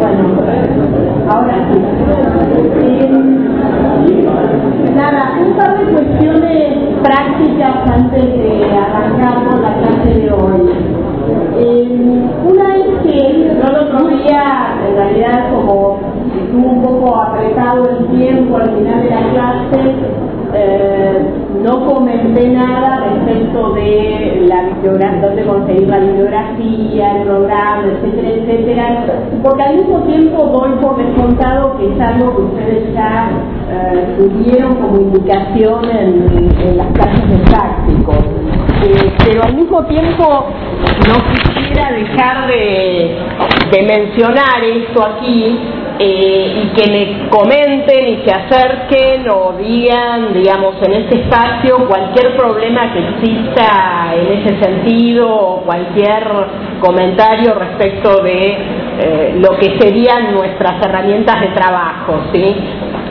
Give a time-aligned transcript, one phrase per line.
[0.00, 0.24] Bueno,
[1.28, 1.78] ahora sí.
[4.96, 10.70] nada, un par de cuestiones prácticas antes de arrancar con la clase de hoy.
[11.58, 15.98] Eh, una es que yo el otro día, en realidad como
[16.34, 19.94] estuvo un poco apretado el tiempo al final de la clase,
[20.54, 21.18] eh,
[21.62, 29.04] no comenté nada respecto de la bibliografía, dónde conseguir la bibliografía, el programa, etcétera, etcétera,
[29.42, 33.30] porque al mismo tiempo doy por descontado que es algo que ustedes ya
[33.70, 38.16] eh, tuvieron como indicación en, las clases de prácticos.
[38.82, 40.46] Eh, pero al mismo tiempo
[41.06, 43.16] no quisiera dejar de,
[43.70, 45.58] de mencionar esto aquí
[46.02, 52.36] eh, y que me comenten y se acerquen o digan, digamos, en este espacio cualquier
[52.38, 56.24] problema que exista en ese sentido o cualquier
[56.80, 58.56] comentario respecto de
[59.02, 62.56] eh, lo que serían nuestras herramientas de trabajo, ¿sí?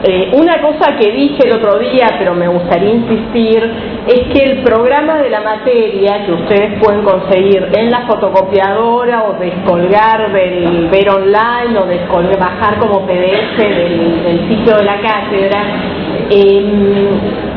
[0.02, 3.70] Eh, una cosa que dije el otro día, pero me gustaría insistir,
[4.07, 9.34] es que el programa de la materia que ustedes pueden conseguir en la fotocopiadora o
[9.34, 15.63] descolgar del ver online o descolgar, bajar como PDF del, sitio de la cátedra,
[16.29, 17.49] eh,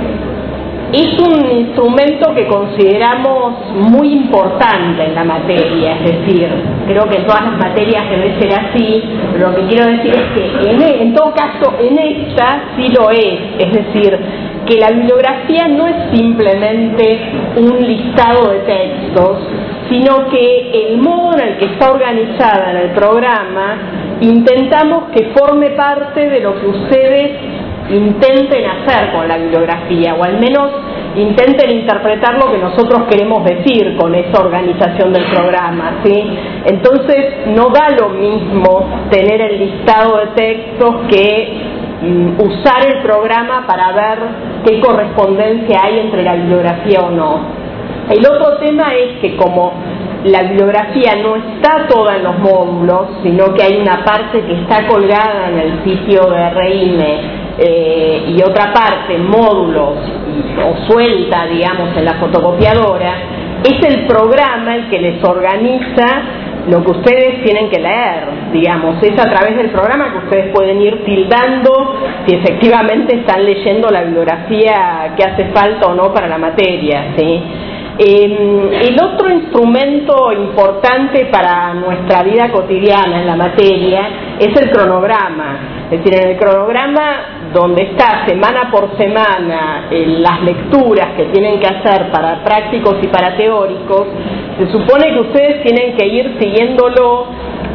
[0.92, 6.48] es un instrumento que consideramos muy importante en la materia, es decir,
[6.86, 10.24] creo que en todas las materias debe ser así, pero lo que quiero decir es
[10.34, 14.18] que en, e, en todo caso en esta sí lo es, es decir,
[14.66, 17.20] que la bibliografía no es simplemente
[17.56, 19.38] un listado de textos,
[19.88, 23.78] sino que el modo en el que está organizada en el programa
[24.20, 27.30] intentamos que forme parte de lo que ustedes
[27.90, 30.70] intenten hacer con la bibliografía, o al menos
[31.16, 36.00] intenten interpretar lo que nosotros queremos decir con esa organización del programa.
[36.04, 36.38] ¿sí?
[36.66, 41.52] Entonces, no da lo mismo tener el listado de textos que
[42.02, 44.18] mm, usar el programa para ver
[44.64, 47.62] qué correspondencia hay entre la bibliografía o no.
[48.10, 49.72] El otro tema es que como
[50.24, 54.86] la bibliografía no está toda en los módulos, sino que hay una parte que está
[54.86, 59.98] colgada en el sitio de RIME eh, y otra parte, módulos
[60.64, 63.14] o suelta, digamos, en la fotocopiadora,
[63.62, 66.22] es el programa el que les organiza
[66.68, 70.80] lo que ustedes tienen que leer, digamos, es a través del programa que ustedes pueden
[70.80, 71.96] ir tildando
[72.26, 77.42] si efectivamente están leyendo la bibliografía que hace falta o no para la materia, ¿sí?
[77.98, 84.08] Em, el otro instrumento importante para nuestra vida cotidiana en la materia
[84.38, 85.58] es el cronograma.
[85.90, 87.02] Es decir, en el cronograma
[87.52, 93.36] donde está semana por semana las lecturas que tienen que hacer para prácticos y para
[93.36, 94.06] teóricos,
[94.58, 97.26] se supone que ustedes tienen que ir siguiéndolo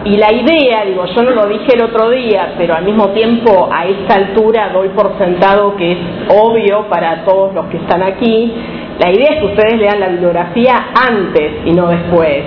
[0.03, 3.69] y la idea, digo, yo no lo dije el otro día, pero al mismo tiempo
[3.71, 5.97] a esta altura doy por sentado que es
[6.29, 8.53] obvio para todos los que están aquí,
[8.99, 12.43] la idea es que ustedes lean la bibliografía antes y no después.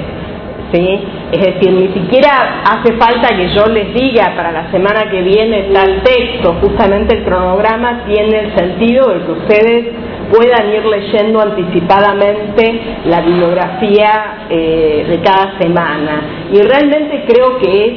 [0.73, 1.01] ¿Sí?
[1.33, 5.69] Es decir, ni siquiera hace falta que yo les diga para la semana que viene
[5.73, 9.87] tal texto, justamente el cronograma tiene el sentido de que ustedes
[10.31, 16.23] puedan ir leyendo anticipadamente la bibliografía eh, de cada semana.
[16.53, 17.93] Y realmente creo que es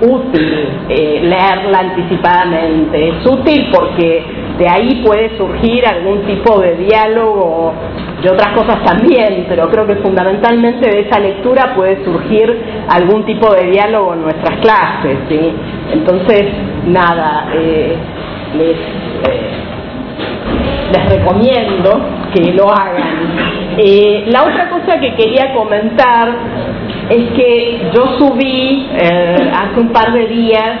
[0.00, 3.08] útil eh, leerla anticipadamente.
[3.08, 4.24] Es útil porque
[4.58, 7.72] de ahí puede surgir algún tipo de diálogo
[8.22, 13.52] y otras cosas también, pero creo que fundamentalmente de esa lectura puede surgir algún tipo
[13.52, 15.18] de diálogo en nuestras clases.
[15.28, 15.52] ¿sí?
[15.92, 16.44] Entonces,
[16.86, 17.96] nada, eh,
[18.56, 19.63] les, eh,
[20.94, 22.00] les recomiendo
[22.32, 23.74] que lo hagan.
[24.26, 26.28] la otra cosa que quería comentar
[27.10, 30.78] es que yo subí eh, hace un par de días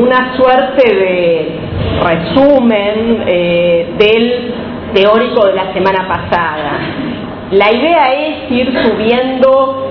[0.00, 1.60] una suerte de
[2.02, 4.54] resumen eh, del
[4.94, 6.78] teórico de la semana pasada.
[7.50, 9.90] La idea es ir subiendo,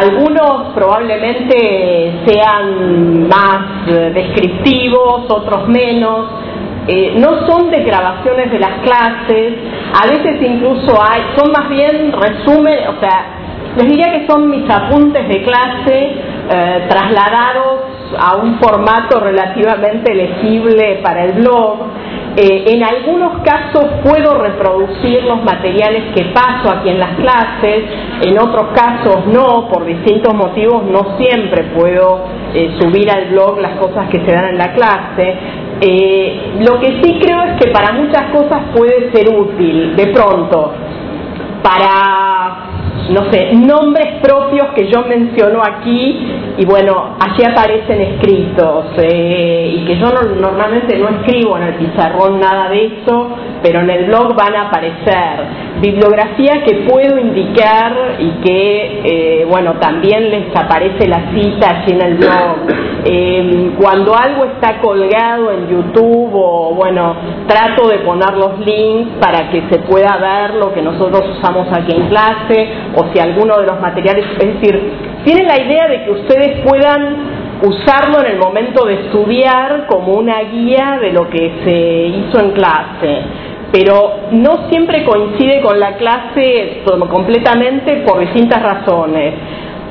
[0.00, 6.26] algunos probablemente sean más descriptivos, otros menos,
[6.88, 9.52] eh, no son de grabaciones de las clases,
[9.92, 13.26] a veces incluso hay, son más bien resumen, o sea,
[13.76, 16.12] les diría que son mis apuntes de clase
[16.50, 17.80] eh, trasladados
[18.18, 21.76] a un formato relativamente legible para el blog.
[22.40, 27.82] Eh, en algunos casos puedo reproducir los materiales que paso aquí en las clases,
[28.22, 33.72] en otros casos no, por distintos motivos no siempre puedo eh, subir al blog las
[33.78, 35.36] cosas que se dan en la clase.
[36.60, 40.74] lo que sí creo es que para muchas cosas puede ser útil, de pronto,
[41.60, 42.77] para
[43.10, 46.28] no sé, nombres propios que yo menciono aquí,
[46.58, 52.40] y bueno, allí aparecen escritos eh, y que yo normalmente no escribo en el pizarrón
[52.40, 58.30] nada de eso, pero en el blog van a aparecer bibliografía que puedo indicar y
[58.42, 62.56] que, eh, bueno, también les aparece la cita allí en el blog.
[63.04, 67.16] Eh, cuando algo está colgado en YouTube o, bueno,
[67.46, 71.94] trato de poner los links para que se pueda ver lo que nosotros usamos aquí
[71.94, 74.92] en clase o si alguno de los materiales, es decir,
[75.24, 80.40] tienen la idea de que ustedes puedan usarlo en el momento de estudiar como una
[80.42, 83.22] guía de lo que se hizo en clase.
[83.70, 89.34] Pero no siempre coincide con la clase completamente por distintas razones.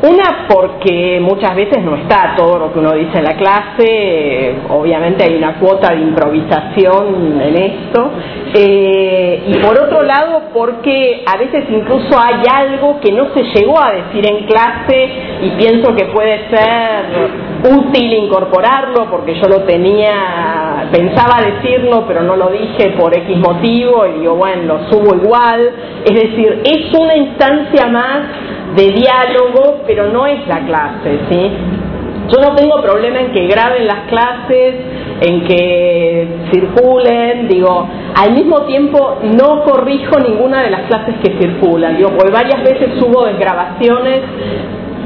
[0.01, 5.23] Una porque muchas veces no está todo lo que uno dice en la clase, obviamente
[5.23, 8.11] hay una cuota de improvisación en esto,
[8.53, 13.81] eh, y por otro lado porque a veces incluso hay algo que no se llegó
[13.81, 15.09] a decir en clase
[15.41, 22.35] y pienso que puede ser útil incorporarlo porque yo lo tenía, pensaba decirlo pero no
[22.35, 25.71] lo dije por X motivo y digo bueno, lo subo igual,
[26.05, 28.21] es decir, es una instancia más
[28.75, 31.51] de diálogo, pero no es la clase, ¿sí?
[32.29, 34.75] Yo no tengo problema en que graben las clases,
[35.21, 41.95] en que circulen, digo, al mismo tiempo no corrijo ninguna de las clases que circulan,
[41.95, 44.21] digo, porque varias veces subo desgrabaciones,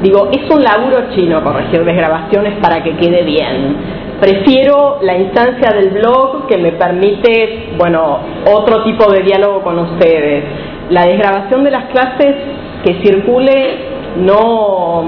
[0.02, 4.01] digo, es un laburo chino corregir desgrabaciones para que quede bien.
[4.22, 10.44] Prefiero la instancia del blog que me permite, bueno, otro tipo de diálogo con ustedes.
[10.90, 12.36] La desgrabación de las clases
[12.84, 13.78] que circule
[14.18, 15.02] no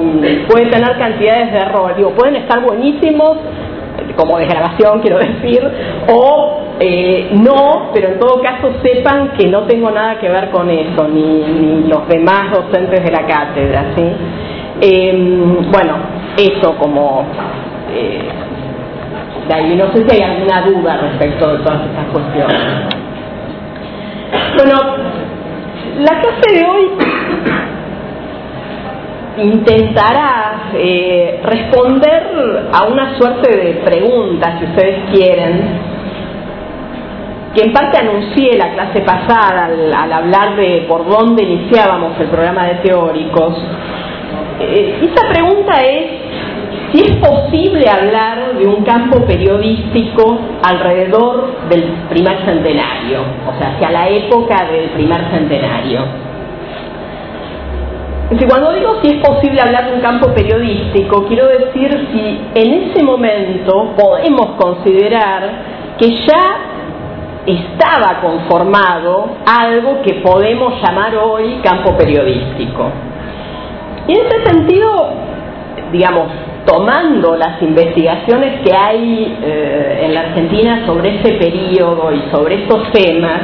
[0.49, 1.95] puede tener cantidades de error.
[1.95, 3.37] Digo, pueden estar buenísimos,
[4.17, 5.63] como desgrabación quiero decir,
[6.13, 10.69] o eh, no, pero en todo caso sepan que no tengo nada que ver con
[10.69, 13.93] eso, ni, los demás docentes de la cátedra.
[13.95, 14.05] ¿sí?
[14.81, 15.99] Em, bueno,
[16.37, 17.25] eso como...
[17.93, 18.29] Eh,
[19.49, 22.61] de ahí, no sé si hay alguna duda respecto de todas estas cuestiones.
[24.57, 24.81] Bueno,
[25.99, 26.91] la clase de hoy
[29.37, 35.95] intentará eh, responder a una suerte de preguntas, si ustedes quieren,
[37.55, 42.67] que en parte anuncié la clase pasada al, hablar de por dónde iniciábamos el programa
[42.67, 43.55] de teóricos.
[44.61, 46.07] Eh, esa pregunta es
[46.95, 53.91] si es posible hablar de un campo periodístico alrededor del primer centenario, o sea, hacia
[53.91, 56.03] la época del primer centenario.
[58.49, 63.03] Cuando digo si es posible hablar de un campo periodístico, quiero decir si en ese
[63.03, 65.51] momento podemos considerar
[65.99, 66.57] que ya
[67.45, 72.91] estaba conformado algo que podemos llamar hoy campo periodístico.
[74.07, 75.11] Y en ese sentido,
[75.93, 76.29] digamos,
[76.65, 82.91] tomando las investigaciones que hay eh, en la Argentina sobre ese periodo y sobre estos
[82.93, 83.41] temas,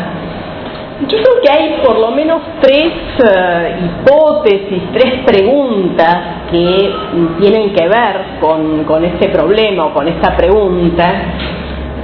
[1.09, 2.93] yo creo que hay por lo menos tres
[3.25, 6.17] eh, hipótesis, tres preguntas
[6.51, 6.93] que
[7.41, 11.13] tienen que ver con, con este problema o con esta pregunta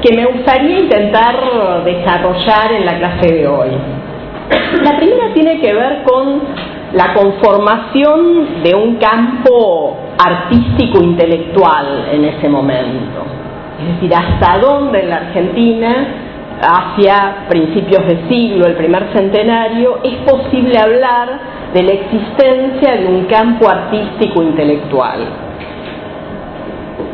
[0.03, 1.37] que me gustaría intentar
[1.85, 3.71] desarrollar en la clase de hoy.
[4.83, 6.41] La primera tiene que ver con
[6.93, 13.25] la conformación de un campo artístico intelectual en ese momento.
[13.81, 16.07] Es decir, hasta dónde en la Argentina
[16.61, 21.41] hacia principios de siglo, el primer centenario, es posible hablar
[21.75, 25.21] de la existencia de un campo artístico intelectual.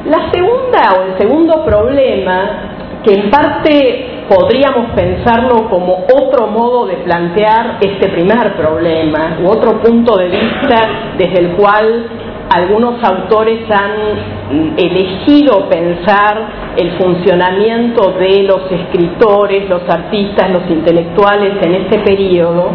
[0.06, 6.96] La segunda o el segundo problema, que en parte podríamos pensarlo como otro modo de
[6.98, 10.88] plantear este primer problema, u otro punto de vista
[11.18, 12.06] desde el cual
[12.54, 21.74] algunos autores han elegido pensar el funcionamiento de los escritores, los artistas, los intelectuales en
[21.74, 22.70] este periodo,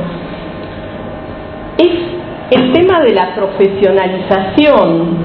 [1.78, 1.92] es
[2.50, 5.18] el tema de la profesionalización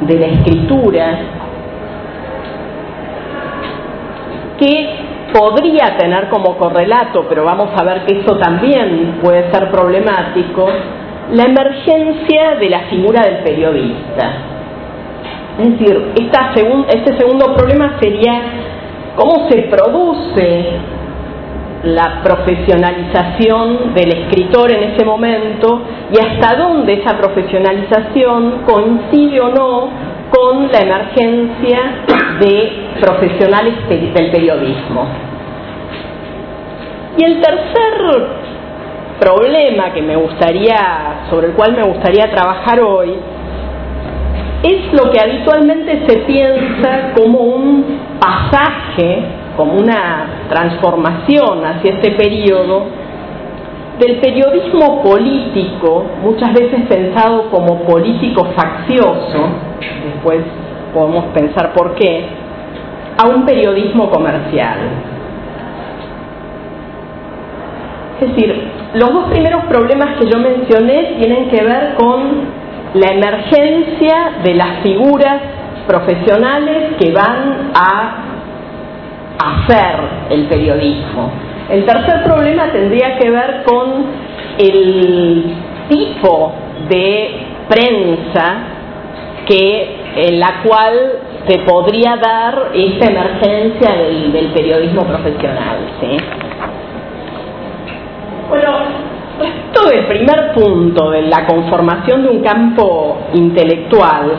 [0.00, 1.18] de la escritura
[4.58, 10.68] que podría tener como correlato, pero vamos a ver que eso también puede ser problemático,
[11.32, 14.32] la emergencia de la figura del periodista.
[15.58, 18.42] Es decir, este segundo problema sería
[19.16, 20.64] cómo se produce
[21.82, 29.88] la profesionalización del escritor en ese momento y hasta dónde esa profesionalización coincide o no
[30.30, 31.78] con la emergencia
[32.40, 35.06] de profesionales del periodismo.
[37.16, 37.92] Y el tercer
[39.18, 43.14] problema que me gustaría, sobre el cual me gustaría trabajar hoy,
[44.62, 49.24] es lo que habitualmente se piensa como un pasaje,
[49.56, 52.84] como una transformación hacia este periodo
[53.98, 59.48] del periodismo político, muchas veces pensado como político faccioso,
[60.04, 60.40] después
[60.92, 62.26] podemos pensar por qué,
[63.18, 64.78] a un periodismo comercial.
[68.20, 74.32] Es decir, los dos primeros problemas que yo mencioné tienen que ver con la emergencia
[74.42, 75.42] de las figuras
[75.86, 78.26] profesionales que van a
[79.38, 79.96] hacer
[80.30, 81.30] el periodismo.
[81.70, 84.06] El tercer problema tendría que ver con
[84.58, 85.44] el
[85.88, 86.52] tipo
[86.88, 87.30] de
[87.68, 88.56] prensa
[89.46, 90.94] que en la cual
[91.46, 95.78] se podría dar esta emergencia del, periodismo profesional.
[96.00, 96.16] ¿sí?
[98.48, 98.78] Bueno,
[99.40, 104.32] respecto del primer punto de la conformación de un campo intelectual,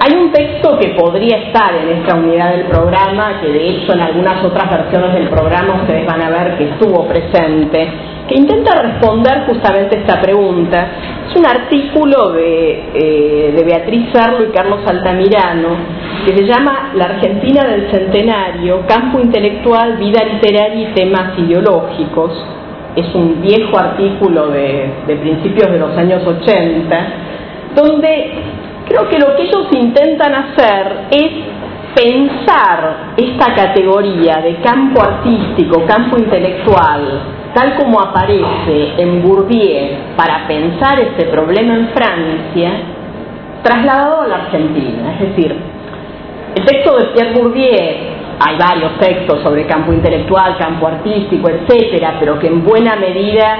[0.00, 4.00] hay un texto que podría estar en esta unidad del programa, que de hecho en
[4.00, 7.88] algunas otras versiones del programa ustedes van a ver que estuvo presente,
[8.28, 10.86] que intenta responder justamente esta pregunta.
[11.28, 15.70] Es un artículo de, eh, de Beatriz Sarlo y Carlos Altamirano,
[16.24, 22.57] que se llama La Argentina del Centenario, Campo Intelectual, Vida Literaria y Temas Ideológicos.
[22.96, 27.06] Es un viejo artículo de, principios de los años 80,
[27.74, 28.30] donde
[28.88, 31.30] creo que lo que ellos intentan hacer es
[31.94, 37.20] pensar esta categoría de campo artístico, campo intelectual,
[37.54, 42.70] tal como aparece en Bourdieu para pensar este problema en Francia,
[43.62, 45.14] trasladado a la Argentina.
[45.14, 45.56] Es decir,
[46.54, 52.38] el texto de Pierre Bourdieu, hay varios textos sobre campo intelectual, campo artístico, etcétera, pero
[52.38, 53.56] que en buena medida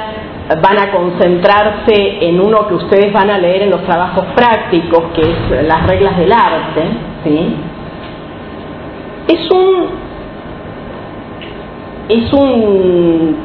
[0.62, 5.20] van a concentrarse en uno que ustedes van a leer en los trabajos prácticos, que
[5.20, 6.82] es las reglas del arte,
[7.25, 7.56] ¿sí?
[9.28, 10.08] Es un
[12.08, 13.37] es un,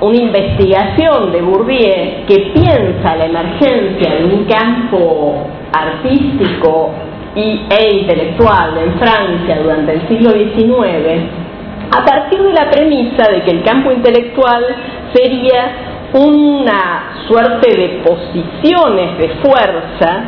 [0.00, 6.92] una investigación de Bourdieu que piensa la emergencia de un campo artístico
[7.34, 11.44] y, e intelectual en Francia durante el siglo XIX
[11.90, 14.64] a partir de la premisa de que el campo intelectual
[15.12, 20.24] sería una suerte de posiciones de fuerza,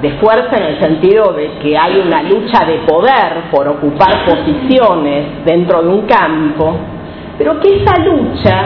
[0.00, 5.44] de fuerza en el sentido de que hay una lucha de poder por ocupar posiciones
[5.44, 6.76] dentro de un campo,
[7.38, 8.64] pero que esa lucha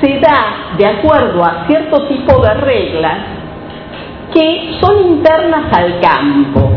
[0.00, 3.18] se da de acuerdo a cierto tipo de reglas
[4.32, 6.70] que son internas al campo.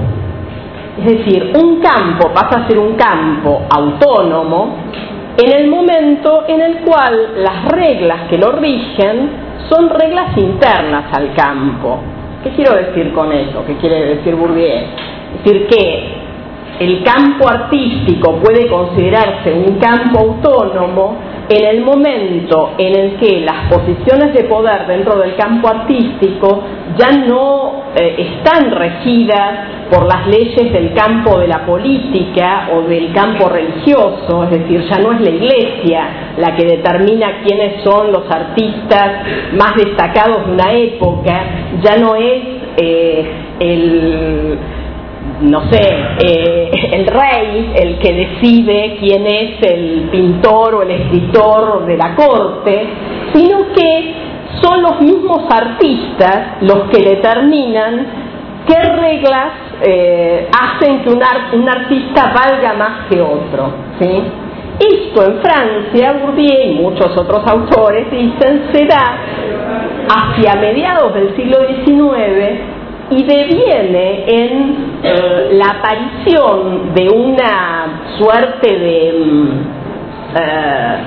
[1.00, 4.76] Es decir, un campo pasa a ser un campo autónomo
[5.38, 9.30] en el momento en el cual las reglas que lo rigen
[9.70, 12.00] son reglas internas al campo.
[12.44, 13.64] ¿Qué quiero decir con eso?
[13.66, 14.66] ¿Qué quiere decir Bourdieu?
[14.66, 16.20] Es decir, que
[16.80, 21.18] el campo artístico puede considerarse un campo autónomo
[21.50, 26.64] en el momento en el que las posiciones de poder dentro del campo artístico
[26.96, 33.12] ya no eh, están regidas por las leyes del campo de la política o del
[33.12, 36.02] campo religioso, es decir, ya no es la iglesia
[36.38, 39.12] la que determina quiénes son los artistas
[39.54, 41.44] más destacados de una época,
[41.82, 42.44] ya no es
[42.78, 44.60] eh, el
[45.42, 45.82] no sé,
[46.26, 52.16] eh, el rey el que decide quién es el pintor o el escritor de la
[52.16, 52.88] corte,
[53.34, 54.14] sino que
[54.62, 58.08] son los mismos artistas los que determinan
[58.68, 63.72] qué reglas eh, hacen que un, artista valga más que otro.
[64.00, 64.24] ¿sí?
[64.80, 69.18] Esto en Francia, Bourdieu y muchos otros autores dicen, se da
[70.10, 72.79] hacia mediados del siglo XIX
[73.12, 79.50] y deviene en eh, la aparición de una suerte de, mm,
[80.36, 80.98] eh,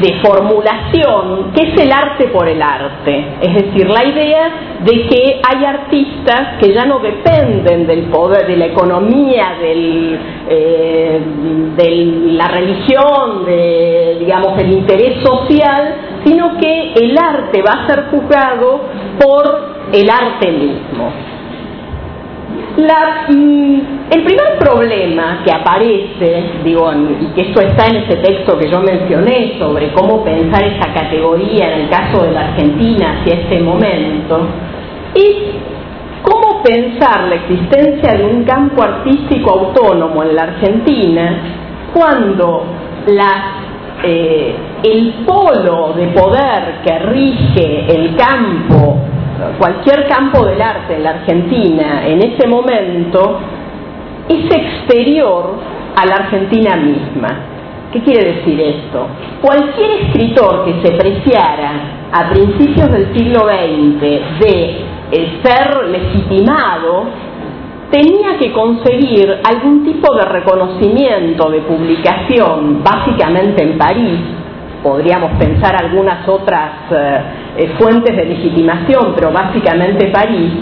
[0.00, 3.36] de formulación que es el arte por el arte.
[3.40, 8.56] Es decir, la idea de que hay artistas que ya no dependen del poder, de
[8.56, 11.20] la economía, del, eh,
[11.76, 18.04] de la religión, de, digamos, del interés social, sino que el arte va a ser
[18.10, 18.80] juzgado
[19.18, 21.33] por el arte mismo.
[22.76, 23.78] Mm,
[24.10, 28.80] el primer problema que aparece, digo, y que esto está en ese texto que yo
[28.80, 34.48] mencioné sobre cómo pensar esa categoría en el caso de la Argentina hacia este momento,
[35.14, 35.36] es
[36.22, 41.38] cómo pensar la existencia de un campo artístico autónomo en la Argentina
[41.92, 42.64] cuando
[44.02, 49.13] eh, el polo de poder que rige el campo
[49.58, 53.38] cualquier campo del arte en la Argentina en ese momento
[54.28, 55.54] es exterior
[55.96, 57.28] a la Argentina misma.
[57.92, 59.06] ¿Qué quiere decir esto?
[59.40, 64.00] Cualquier escritor que se preciara a principios del siglo XX
[64.40, 67.04] de ser legitimado
[67.90, 74.18] tenía que conseguir algún tipo de reconocimiento de publicación, básicamente en París,
[74.84, 77.20] podríamos pensar algunas otras eh,
[77.56, 80.52] eh, fuentes de legitimación, pero básicamente París.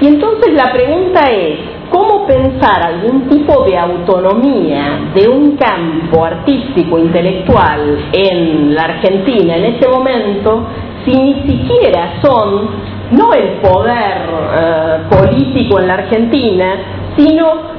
[0.00, 1.58] Y entonces la pregunta es,
[1.90, 9.64] ¿cómo pensar algún tipo de autonomía de un campo artístico, intelectual en la Argentina en
[9.74, 10.68] ese momento,
[11.04, 12.68] si ni siquiera son
[13.10, 14.22] no el poder
[14.58, 16.74] eh, político en la Argentina,
[17.16, 17.75] sino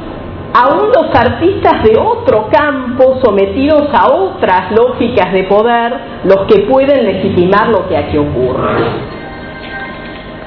[0.57, 7.05] aún los artistas de otro campo sometidos a otras lógicas de poder los que pueden
[7.05, 8.67] legitimar lo que aquí ocurre.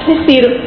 [0.08, 0.60] Es decir,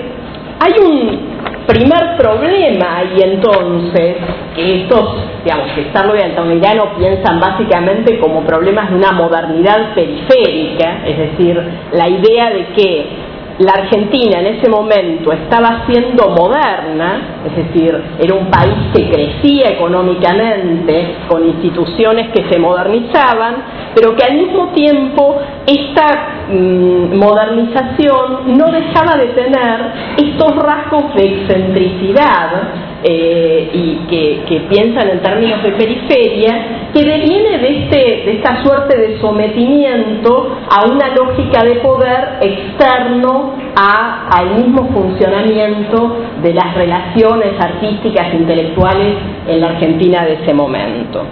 [0.60, 1.34] hay un
[1.68, 4.16] primer problema y entonces
[4.56, 11.18] que estos, digamos, que están no piensan básicamente como problemas de una modernidad periférica, es
[11.18, 13.23] decir, la idea de que
[13.60, 19.70] la Argentina en ese momento estaba siendo moderna, es decir, era un país que crecía
[19.70, 23.56] económicamente, con instituciones que se modernizaban,
[23.94, 31.26] pero que al mismo tiempo esta mm, modernización no dejaba de tener estos rasgos de
[31.26, 38.64] excentricidad eh, y que, piensan en términos de periferia, que deviene de, este, de esta
[38.64, 47.60] suerte de sometimiento a una lógica de poder externo al mismo funcionamiento de las relaciones
[47.60, 49.16] artísticas e intelectuales
[49.48, 51.26] en la Argentina de ese momento.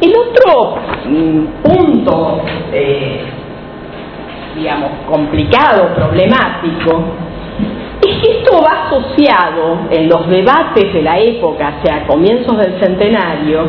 [0.00, 2.40] El otro mm, punto,
[2.72, 3.20] eh,
[4.56, 7.04] digamos, complicado, problemático,
[8.20, 13.60] esto va asociado en los debates de la época, hacia comienzos del centenario,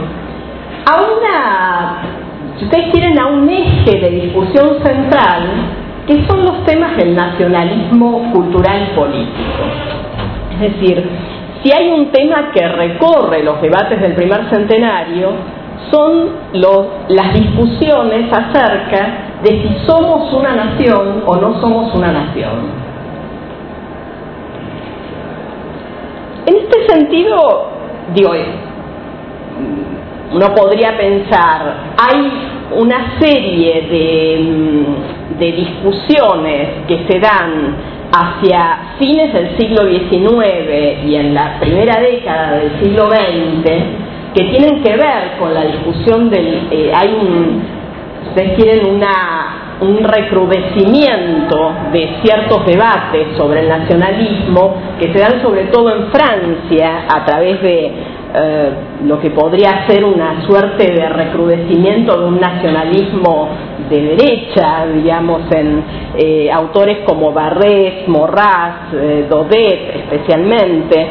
[0.86, 2.02] a una,
[2.58, 5.44] si ustedes quieren, a un eje de discusión central
[6.08, 9.64] que son los temas del nacionalismo cultural y político.
[10.54, 11.10] Es decir,
[11.64, 15.32] si hay un tema que recorre los debates del primer centenario,
[15.90, 16.30] son
[17.08, 22.83] las discusiones acerca de si somos una nación o no somos una nación.
[26.46, 27.70] En este sentido,
[28.14, 28.32] digo,
[30.34, 32.32] uno podría pensar, hay
[32.76, 37.76] una serie de, mm, discusiones que se dan
[38.12, 43.72] hacia fines del siglo XIX y en la primera década del siglo XX
[44.34, 46.68] que tienen que ver con la discusión del...
[46.72, 47.62] Eh, hay un,
[48.30, 55.66] ustedes quieren una un recrudecimiento de ciertos debates sobre el nacionalismo que se dan sobre
[55.66, 57.92] todo en Francia a través de
[58.36, 58.72] eh,
[59.06, 63.50] lo que podría ser una suerte de recrudecimiento de un nacionalismo
[63.92, 65.84] de derecha, digamos, en
[66.18, 71.08] eh, autores como Barrés, Morras, eh, Daudet especialmente,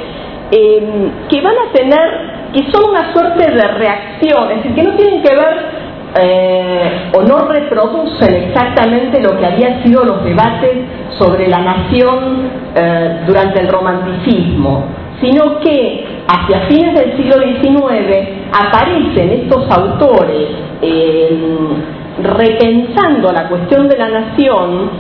[0.51, 5.23] que van a tener, que son una suerte de reacción, es decir, que no tienen
[5.23, 5.82] que ver
[6.21, 10.79] eh, o no reproducen exactamente lo que habían sido los debates
[11.19, 14.85] sobre la nación eh, durante el romanticismo,
[15.21, 20.49] sino que hacia fines del siglo XIX aparecen estos autores
[22.21, 24.91] repensando la cuestión de la nación,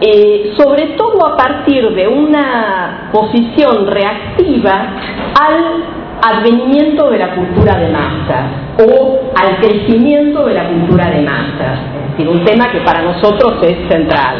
[0.00, 4.94] eh, sobre todo a partir de una posición reactiva
[5.40, 8.46] al advenimiento de la cultura de masas
[8.86, 13.62] o al crecimiento de la cultura de masas, es decir, un tema que para nosotros
[13.62, 14.36] es central.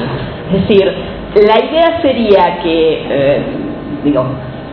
[0.53, 0.93] Es decir,
[1.35, 3.43] la idea sería que, eh,
[4.05, 4.25] digo,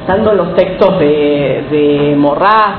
[0.07, 2.17] tanto los textos de, de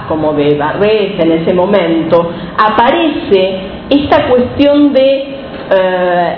[0.08, 3.58] como de Barrés en ese momento, aparece
[3.90, 5.36] esta cuestión de
[5.70, 6.36] eh,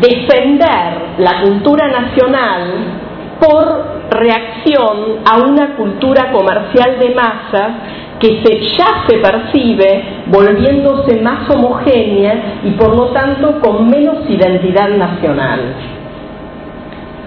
[0.00, 3.07] defender la cultura nacional
[3.40, 7.72] por reacción a una cultura comercial de masas
[8.18, 14.88] que se, ya se percibe volviéndose más homogénea y por lo tanto con menos identidad
[14.88, 15.60] nacional.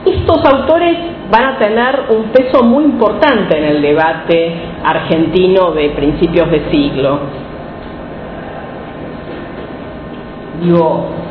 [0.06, 0.98] Estos autores
[1.32, 7.20] van a tener un peso muy importante en el debate argentino de principios de siglo.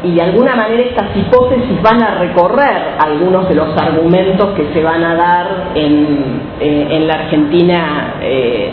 [0.02, 4.82] Y de alguna manera estas hipótesis van a recorrer algunos de los argumentos que se
[4.82, 8.72] van a dar en, eh, la Argentina, eh,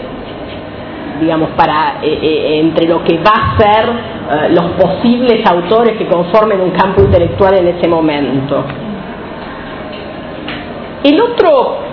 [1.20, 6.72] digamos, para eh, entre lo que va a ser los posibles autores que conformen un
[6.72, 8.64] campo intelectual en ese momento.
[11.04, 11.87] El otro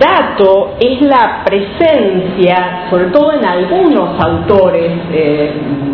[0.00, 5.52] dato es la presencia, sobre todo en algunos autores, eh,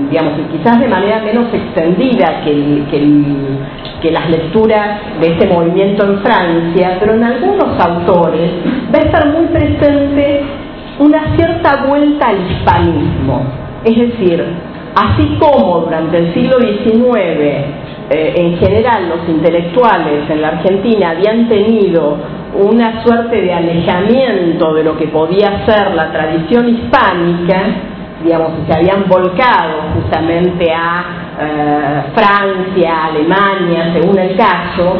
[0.09, 7.15] digamos, quizás de manera menos extendida que, las lecturas de este movimiento en Francia, pero
[7.15, 8.53] en algunos autores
[8.95, 10.43] va a estar muy presente
[11.01, 13.43] una cierta vuelta al hispanismo.
[13.85, 14.45] Es decir,
[14.95, 17.27] así como durante el siglo XIX
[18.09, 22.17] eh, en general los intelectuales en la Argentina habían tenido
[22.59, 27.63] una suerte de alejamiento de lo que podía ser la tradición hispánica,
[28.23, 31.05] digamos, se habían volcado justamente a
[31.39, 34.97] eh, Francia, Alemania, según el caso,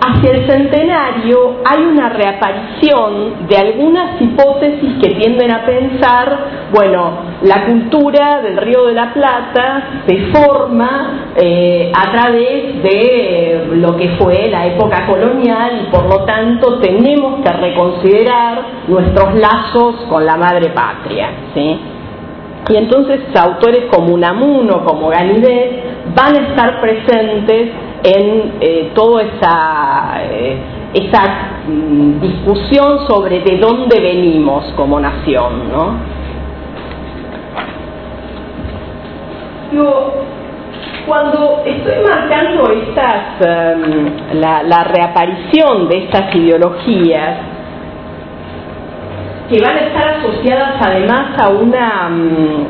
[0.00, 6.38] hacia el centenario hay una reaparición de algunas hipótesis que tienden a pensar,
[6.72, 13.96] bueno, la cultura del Río de la Plata se forma eh, a través de lo
[13.96, 20.26] que fue la época colonial y por lo tanto tenemos que reconsiderar nuestros lazos con
[20.26, 21.30] la madre patria.
[21.54, 21.80] ¿sí?
[22.68, 27.70] Y entonces autores como Unamuno, como Ganivet, van a estar presentes
[28.02, 30.58] en eh, toda esa, eh,
[31.66, 35.70] mm, discusión sobre de dónde venimos como nación.
[35.72, 36.19] ¿no?
[39.72, 40.12] Yo,
[41.06, 47.38] cuando estoy marcando estas, em, la, la, reaparición de estas ideologías,
[49.48, 52.66] que van a estar asociadas además a una mm,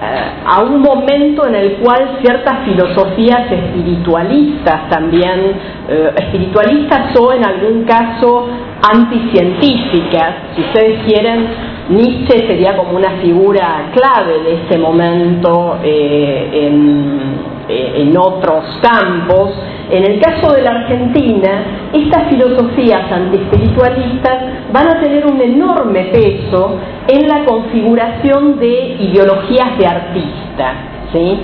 [0.00, 5.58] eh, a un momento en el cual ciertas filosofías espiritualistas también,
[5.88, 8.48] eh, espiritualistas o en algún caso
[8.80, 11.48] anticientíficas, si ustedes quieren,
[11.88, 19.50] Nietzsche sería como una figura clave de este momento eh, en eh, en otros campos.
[19.90, 24.38] En el caso de la Argentina, estas filosofías antiespiritualistas
[24.72, 30.72] van a tener un enorme peso en la configuración de ideologías de artista.
[31.12, 31.40] ¿sí?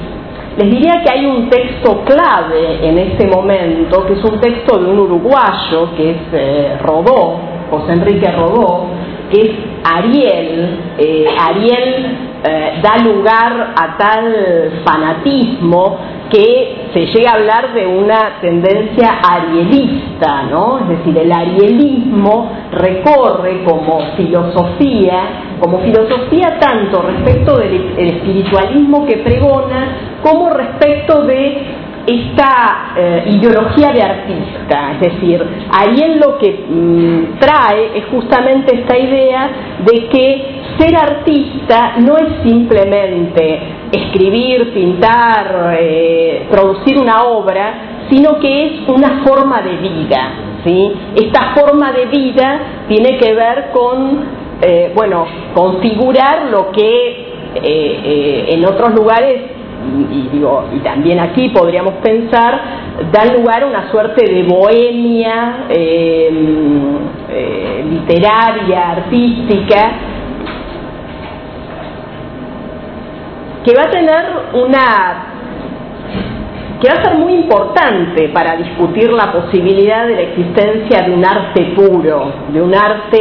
[0.57, 4.91] Les diría que hay un texto clave en este momento, que es un texto de
[4.93, 7.39] un uruguayo, que es eh, Rodó,
[7.71, 8.87] José Enrique Rodó,
[9.31, 9.51] que es
[9.85, 10.79] Ariel.
[10.99, 12.19] Eh, Ariel
[12.83, 15.99] da lugar a tal fanatismo
[16.31, 20.81] que se llega a hablar de una tendencia arielista, ¿no?
[20.81, 30.19] Es decir, el arielismo recorre como filosofía, como filosofía tanto respecto del espiritualismo que pregona,
[30.23, 37.99] como respecto de esta eh, ideología de artista, es decir, Ariel lo que mm, trae
[37.99, 39.51] es justamente esta idea
[39.85, 40.45] de que
[40.79, 43.59] ser artista no es simplemente
[43.93, 50.33] escribir, pintar, eh, producir una obra, sino que es una forma de vida.
[50.65, 50.93] ¿sí?
[51.15, 54.25] Esta forma de vida tiene que ver con,
[54.61, 59.43] eh, bueno, configurar lo que en otros lugares
[60.11, 62.61] y, digo, y también aquí podríamos pensar,
[63.13, 66.97] dan lugar a una suerte de bohemia em,
[67.29, 69.93] eh, literaria, artística,
[73.65, 75.31] que va a tener una
[76.81, 81.25] que va a ser muy importante para discutir la posibilidad de la existencia de un
[81.25, 83.19] arte puro, de un arte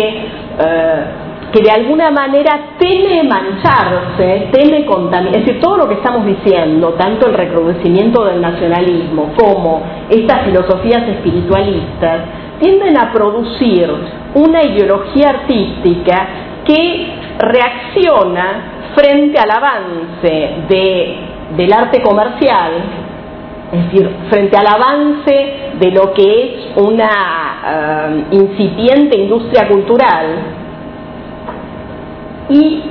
[0.59, 1.05] eh,
[1.53, 6.95] que de alguna manera teme mancharse, teme contaminar, es decir, todo lo que estamos diciendo,
[6.97, 12.21] tanto el recrudecimiento del nacionalismo como estas filosofías espiritualistas,
[12.59, 13.87] tienden a producir
[14.33, 16.27] una ideología artística
[16.65, 21.17] que reacciona frente al avance de,
[21.55, 22.71] del arte comercial,
[23.71, 27.09] es decir, frente al avance de lo que es una
[27.65, 30.62] eh, incipiente industria cultural,
[32.49, 32.83] y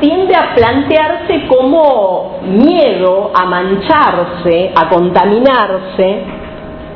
[0.00, 6.22] tiende a plantearse como miedo a mancharse, a contaminarse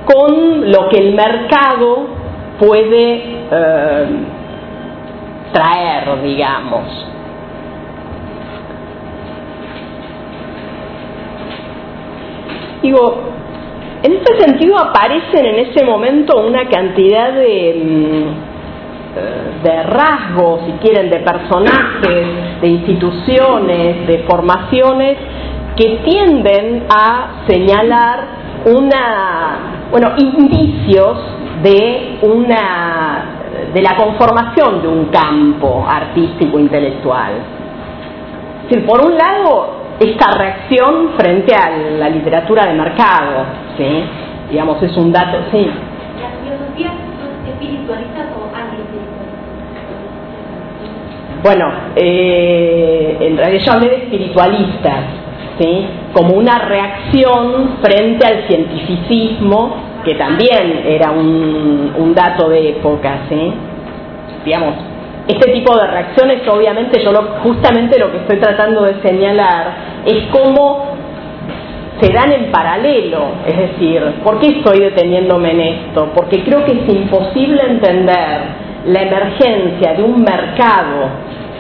[0.05, 2.07] con lo que el mercado
[2.59, 4.07] puede eh,
[5.53, 7.07] traer, digamos.
[12.83, 13.19] Digo,
[14.03, 18.50] en este sentido aparecen en ese momento una cantidad de mm,
[19.15, 25.17] de rasgos, si quieren, de personajes, de instituciones, de formaciones
[25.77, 28.25] que tienden a señalar
[28.67, 31.19] una, bueno, indicios
[31.63, 33.25] de una
[33.75, 37.33] de la conformación de un campo artístico intelectual.
[38.69, 43.45] Es por un lado, esta reacción frente a la literatura de mercado,
[43.77, 44.05] ¿sí?
[44.51, 45.69] digamos, es un dato, sí,
[47.09, 48.27] o antiespiritualistas?
[51.43, 55.05] Bueno, eh, en realidad yo hablé de espiritualistas,
[55.59, 55.87] ¿sí?
[56.13, 63.21] como una reacción frente al cientificismo, que también era un, un dato de época.
[63.31, 63.53] ¿sí?
[64.45, 64.75] Digamos,
[65.29, 70.25] este tipo de reacciones, obviamente, yo lo, justamente lo que estoy tratando de señalar es
[70.33, 70.91] cómo
[72.01, 76.11] se dan en paralelo, es decir, ¿por qué estoy deteniéndome en esto?
[76.15, 81.09] Porque creo que es imposible entender la emergencia de un mercado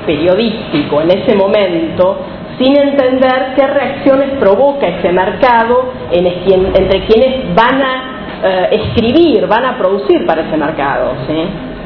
[0.06, 2.18] periodístico en ese momento
[2.58, 9.78] sin entender qué reacciones provoca ese mercado entre quienes van a eh, escribir, van a
[9.78, 11.12] producir para ese mercado.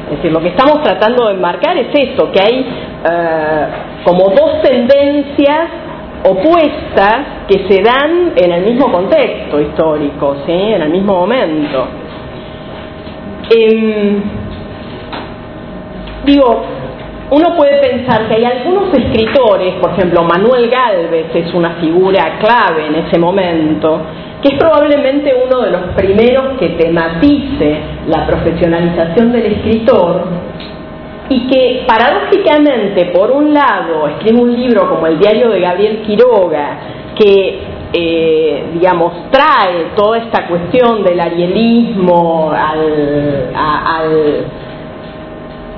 [0.04, 3.66] Es decir, lo que estamos tratando de marcar es esto, que hay eh,
[4.04, 5.60] como dos tendencias
[6.28, 11.86] opuestas que se dan en el mismo contexto histórico, en el mismo momento.
[13.50, 14.43] Em,
[16.24, 16.62] digo,
[17.30, 22.86] uno puede pensar que hay algunos escritores, por ejemplo, Manuel Galvez es una figura clave
[22.86, 24.00] en ese momento,
[24.42, 30.26] que es probablemente uno de los primeros que tematice la profesionalización del escritor
[31.30, 36.78] y que paradójicamente, por un lado, escribe un libro como el diario de Gabriel Quiroga,
[37.18, 44.44] que eh, digamos, trae toda esta cuestión del arielismo al, al,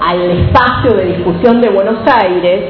[0.01, 2.65] al espacio de discusión de Buenos Aires,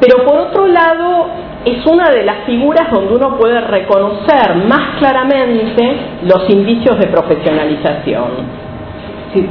[0.00, 1.26] pero por otro lado
[1.64, 8.64] es una de las figuras donde uno puede reconocer más claramente los indicios de profesionalización.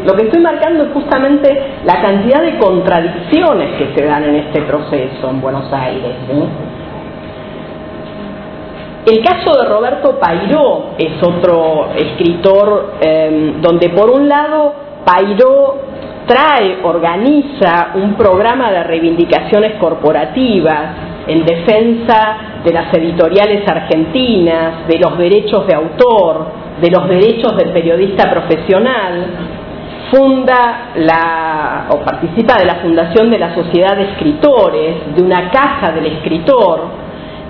[0.06, 4.62] Lo que estoy marcando es justamente la cantidad de contradicciones que se dan en este
[4.62, 6.16] proceso en Buenos Aires.
[9.06, 15.93] El caso de Roberto Pairó es otro escritor eh, donde por un lado Pairó
[16.26, 20.84] trae, organiza un programa de reivindicaciones corporativas
[21.28, 26.46] en defensa de las editoriales argentinas, de los derechos de autor,
[26.82, 29.28] de los derechos del periodista profesional,
[30.12, 35.92] funda la, o participa de la fundación de la Sociedad de Escritores, de una casa
[35.94, 36.82] del escritor,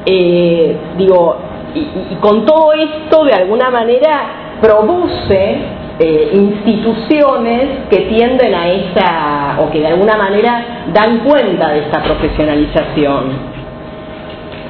[0.06, 1.38] eh, digo,
[1.76, 5.58] y, con todo esto de alguna manera produce
[6.00, 12.02] eh, instituciones que tienden a esa, o que de alguna manera dan cuenta de esta
[12.02, 13.54] profesionalización.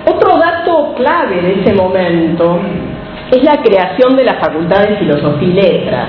[0.05, 2.59] Otro dato clave de ese momento
[3.31, 6.07] es la creación de la Facultad de Filosofía y Letras,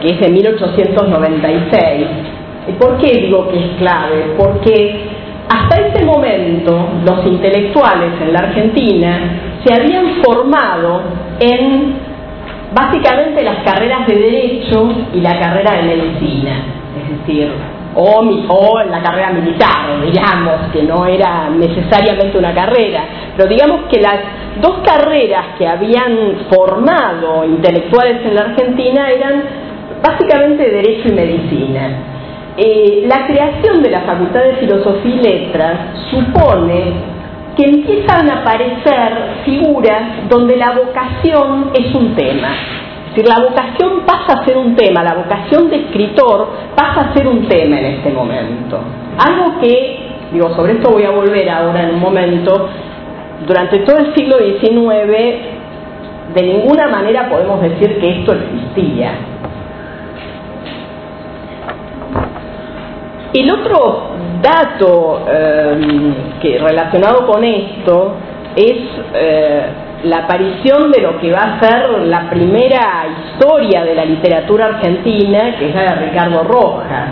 [0.00, 2.06] que es de 1896.
[2.68, 4.34] ¿Y por qué digo que es clave?
[4.36, 5.10] Porque
[5.48, 9.20] hasta ese momento los intelectuales en la Argentina
[9.64, 11.02] se habían formado
[11.38, 12.09] en
[12.74, 16.52] básicamente las carreras de Derecho y la carrera de Medicina,
[17.02, 17.50] es decir,
[17.94, 23.04] o, o la carrera militar, digamos, que no era necesariamente una carrera,
[23.36, 24.16] pero digamos que las
[24.60, 29.42] dos carreras que habían formado intelectuales en la Argentina eran
[30.02, 31.90] básicamente Derecho y Medicina.
[32.56, 35.78] Eh, la creación de la Facultad de Filosofía y Letras
[36.10, 36.92] supone
[37.60, 42.48] que empiezan a aparecer figuras donde la vocación es un tema.
[43.10, 47.14] Es decir, la vocación pasa a ser un tema, la vocación de escritor pasa a
[47.14, 48.80] ser un tema en este momento.
[49.18, 49.98] Algo que,
[50.32, 52.68] digo, sobre esto voy a volver ahora en un momento,
[53.46, 55.34] durante todo el siglo XIX,
[56.34, 59.12] de ninguna manera podemos decir que esto existía.
[63.34, 64.10] El otro
[64.40, 68.14] dato eh, que relacionado con esto
[68.56, 68.76] es
[69.14, 69.62] eh,
[70.04, 75.56] la aparición de lo que va a ser la primera historia de la literatura argentina,
[75.58, 77.08] que es la de Ricardo Rojas.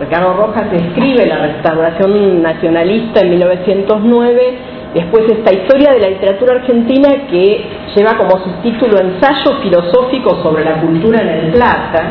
[0.00, 4.58] Ricardo Rojas escribe la restauración nacionalista en 1909,
[4.94, 10.80] después esta historia de la literatura argentina que lleva como subtítulo Ensayo filosófico sobre la
[10.80, 12.10] cultura en el Plata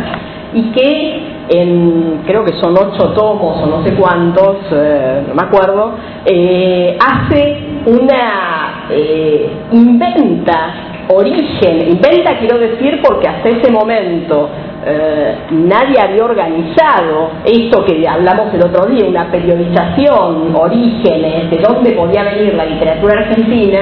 [0.53, 5.43] y que en creo que son ocho tomos o no sé cuántos, eh, no me
[5.43, 10.73] acuerdo, eh, hace una eh, inventa
[11.09, 14.49] origen, inventa quiero decir porque hasta ese momento
[14.89, 21.91] eh, nadie había organizado esto que hablamos el otro día, una periodización, orígenes, de dónde
[21.91, 23.79] podía venir la literatura argentina,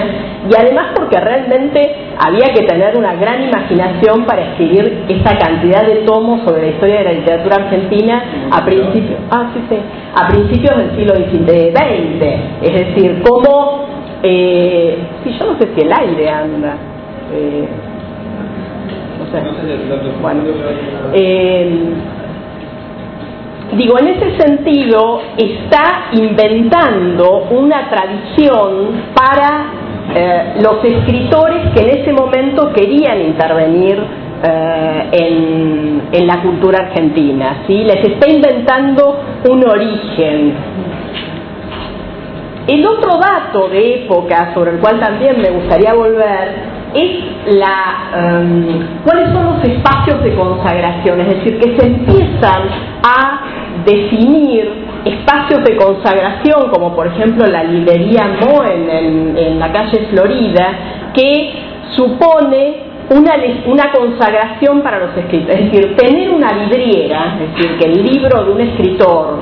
[0.49, 5.97] y además porque realmente había que tener una gran imaginación para escribir esa cantidad de
[6.07, 9.77] tomos sobre la historia de la literatura argentina a principios, ah, sí, sí,
[10.15, 11.51] a principios del siglo XX,
[12.63, 13.85] es decir, cómo,
[14.23, 16.77] eh, si yo no sé si el aire anda,
[17.31, 17.67] eh,
[20.21, 20.43] Bueno,
[21.13, 21.79] eh,
[23.73, 29.65] digo, en ese sentido está inventando una tradición para
[30.15, 33.99] eh, los escritores que en ese momento querían intervenir
[34.43, 37.83] eh, en, en, la cultura argentina, ¿sí?
[37.83, 39.19] les está inventando
[39.49, 40.53] un origen.
[42.67, 49.03] El otro dato de época sobre el cual también me gustaría volver es la, um,
[49.03, 52.61] cuáles son los espacios de consagración, es decir, que se empiezan
[53.03, 53.41] a
[53.85, 60.67] definir espacios de consagración, como por ejemplo la librería Moen en, en la calle Florida,
[61.13, 61.53] que
[61.91, 63.33] supone una,
[63.67, 68.45] una, consagración para los escritores, es decir, tener una vidriera, es decir, que el libro
[68.45, 69.39] de un escritor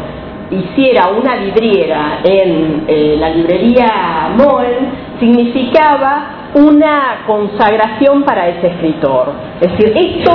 [0.51, 9.33] hiciera una vidriera en eh, la librería Moen, significaba una consagración para ese escritor.
[9.59, 10.31] Es decir, esto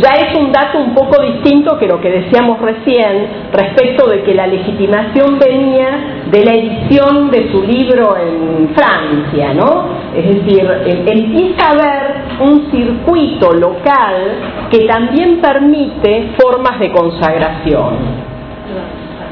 [0.00, 4.34] ya es un dato un poco distinto que lo que decíamos recién respecto de que
[4.34, 9.88] la legitimación venía de la edición de su libro en Francia, ¿no?
[10.14, 18.24] Es decir, em, empieza a haber un circuito local que también permite formas de consagración.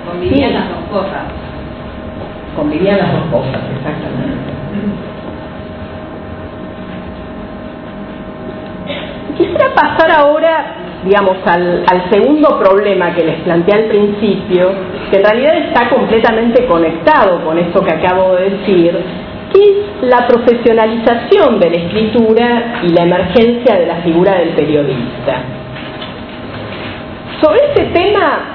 [0.08, 1.22] Convivían las dos cosas.
[2.56, 4.61] Convivían las dos cosas, exactamente.
[9.36, 14.70] Quisiera pasar ahora, digamos, al, segundo problema que les planteé al principio,
[15.10, 18.98] que en realidad está completamente conectado con esto que acabo de decir,
[19.52, 25.42] que es la profesionalización de la escritura y la emergencia de la figura del periodista.
[27.40, 28.52] Sobre este tema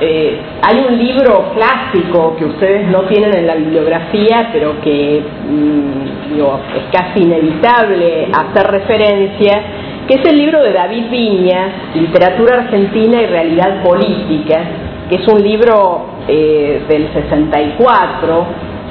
[0.00, 5.22] eh, hay un libro clásico que ustedes no tienen en la bibliografía, pero que
[6.32, 9.62] digo, es casi inevitable hacer referencia,
[10.10, 14.60] que es el libro de David Viña, Literatura Argentina y Realidad Política,
[15.08, 18.46] que es un libro eh, del 64,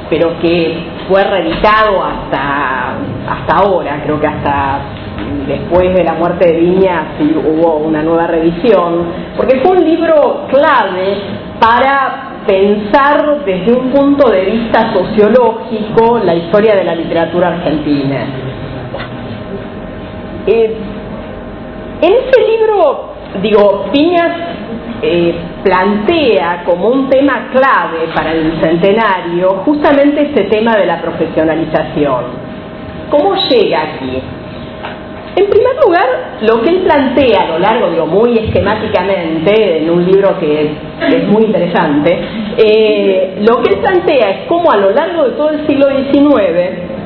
[0.10, 0.77] pero que
[1.10, 2.93] fue reeditado hasta,
[3.32, 4.79] hasta ahora, creo que hasta
[5.45, 11.17] después de la muerte de Viña hubo una nueva revisión, porque fue un libro clave
[11.60, 18.25] para pensar desde un punto de vista sociológico la historia de la literatura argentina.
[20.47, 20.77] Eh,
[22.01, 23.09] en ese libro,
[23.41, 24.31] digo, Piñas
[25.01, 32.49] eh, plantea como un tema clave para el centenario justamente este tema de la profesionalización.
[33.09, 34.21] ¿Cómo llega aquí?
[35.35, 36.05] En primer lugar,
[36.41, 40.71] lo que él plantea a lo largo, digo, muy esquemáticamente, en un libro que
[41.07, 42.19] es muy interesante,
[42.57, 46.98] eh, lo que él plantea es cómo a lo largo de todo el siglo XIX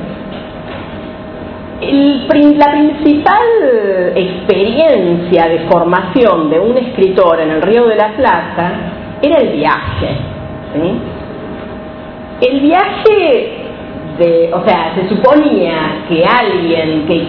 [1.80, 8.72] la principal experiencia de formación de un escritor en el Río de la Plata
[9.20, 10.16] era el viaje.
[12.40, 13.52] El viaje
[14.18, 17.26] de, o sea, se suponía que alguien que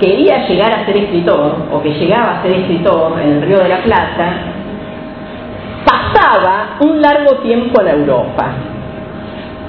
[0.00, 3.68] quería llegar a ser escritor o que llegaba a ser escritor en el Río de
[3.68, 4.32] la Plata
[5.84, 8.52] pasaba un largo tiempo en Europa.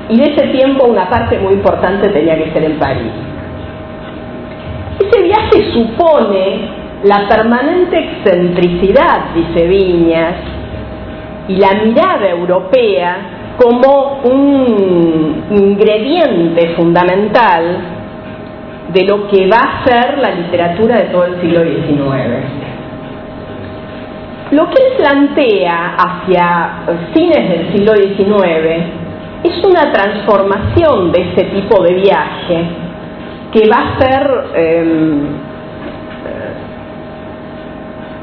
[0.09, 3.11] Y de ese tiempo una parte muy importante tenía que ser en París.
[5.07, 6.59] Ese viaje supone
[7.03, 10.35] la permanente excentricidad, dice Viñas,
[11.47, 13.17] y la mirada europea
[13.57, 17.77] como un ingrediente fundamental
[18.93, 22.67] de lo que va a ser la literatura de todo el siglo XIX.
[24.51, 26.69] Lo que él plantea hacia
[27.13, 28.83] fines del siglo XIX
[29.43, 32.86] es una transformación de ese tipo de viaje
[33.57, 35.21] que va a ser em,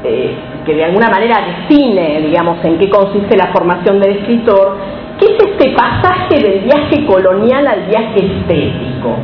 [0.05, 4.77] eh, que de alguna manera define, digamos, en qué consiste la formación del escritor,
[5.19, 9.17] que es este pasaje del viaje colonial al viaje estético.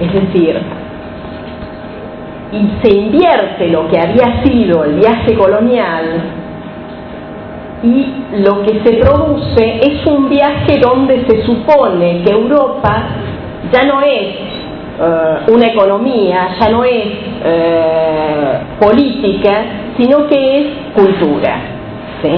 [0.00, 0.58] Es decir,
[2.52, 6.22] y se invierte lo que había sido el viaje colonial
[7.82, 8.06] y
[8.38, 13.06] lo que se produce es un viaje donde se supone que Europa
[13.72, 14.61] ya no es
[14.98, 19.64] uh, una economía, ya no es uh, política,
[19.96, 21.60] sino que es cultura.
[22.22, 22.30] ¿sí?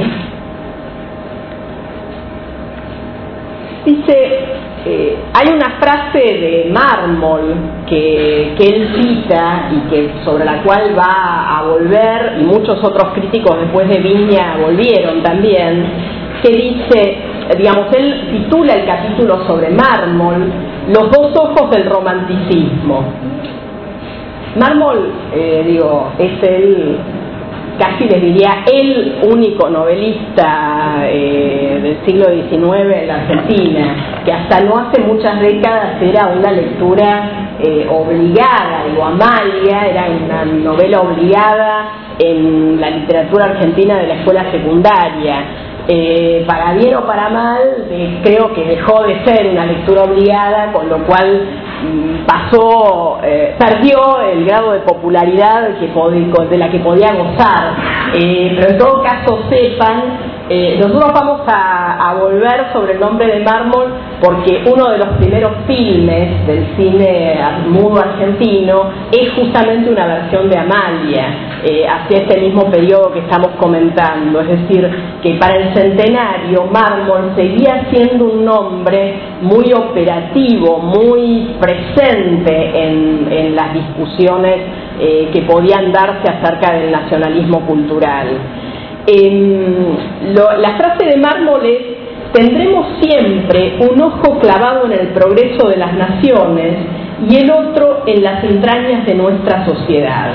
[3.84, 4.38] Dice,
[4.86, 7.54] eh, hay una frase de mármol
[7.86, 13.12] que, que, él cita y que sobre la cual va a volver, y muchos otros
[13.14, 15.86] críticos después de Viña volvieron también,
[16.42, 17.18] que dice,
[17.56, 20.52] digamos, él titula el capítulo sobre mármol,
[20.88, 23.04] los dos ojos del romanticismo.
[24.56, 26.98] Mármol, eh, digo, es el,
[27.78, 34.60] casi les diría, el único novelista eh, del siglo XIX en la Argentina, que hasta
[34.60, 41.88] no hace muchas décadas era una lectura eh, obligada, digo, Amalia era una novela obligada
[42.18, 45.36] en la literatura argentina de la escuela secundaria.
[45.86, 47.60] Eh, para bien o para mal,
[47.90, 51.46] eh, creo que dejó de ser una lectura obligada, con lo cual
[51.82, 55.88] mm, pasó, eh, perdió el grado de popularidad que
[56.48, 57.74] de la que podía gozar.
[58.14, 60.02] pero en todo caso sepan
[60.46, 63.92] eh, nosotros vamos a, volver sobre el nombre de mármol
[64.22, 70.58] porque uno de los primeros filmes del cine mudo argentino es justamente una versión de
[70.58, 71.26] Amalia,
[71.64, 74.40] eh, hacia este mismo periodo que estamos comentando.
[74.42, 74.88] Es decir,
[75.22, 83.72] que para el centenario mármol seguía siendo un nombre muy operativo, muy presente en, las
[83.72, 84.60] discusiones
[84.98, 88.28] eh, que podían darse acerca del nacionalismo cultural
[89.06, 91.82] la frase de mármol es,
[92.32, 96.78] tendremos siempre un ojo clavado en el progreso de las naciones
[97.28, 100.32] y el otro en las entrañas de nuestra sociedad.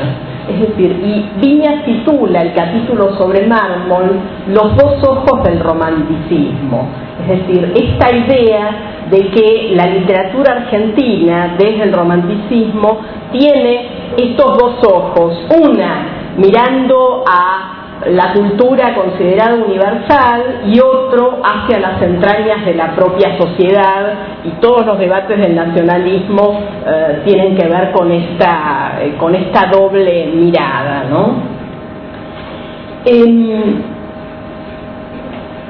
[0.50, 6.90] Es decir, y Viña titula el capítulo sobre mármol Los dos ojos del romanticismo.
[7.22, 13.00] Es decir, esta idea de que la literatura argentina desde el romanticismo
[13.32, 22.02] tiene estos dos ojos, una mirando a la cultura considerada universal y otro hacia las
[22.02, 24.14] entrañas de la propia sociedad
[24.46, 29.68] y todos los debates del nacionalismo eh, tienen que ver con esta, eh, con esta
[29.68, 31.06] doble mirada.
[31.10, 31.60] ¿no?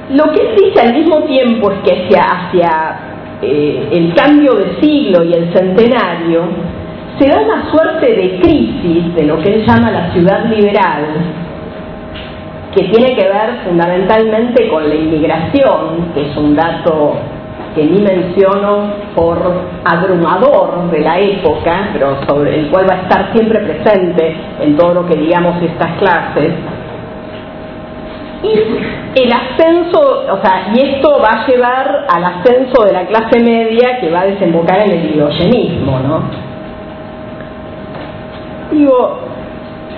[0.09, 2.99] lo que él dice al mismo tiempo es que hacia, hacia
[3.41, 6.43] eh, el cambio de siglo y el centenario
[7.19, 11.05] se da una suerte de crisis de lo que él llama la ciudad liberal,
[12.79, 17.17] que tiene que ver fundamentalmente con la inmigración, que es un dato
[17.75, 19.37] que ni menciono por
[19.83, 24.93] abrumador de la época, pero sobre el cual va a estar siempre presente en todo
[24.93, 26.53] lo que digamos estas clases.
[28.41, 29.99] Y el ascenso,
[30.31, 34.21] o sea, y esto va a llevar al ascenso de la clase media que va
[34.21, 36.23] a desembocar en el ideogenismo, ¿no?
[38.71, 39.19] Digo,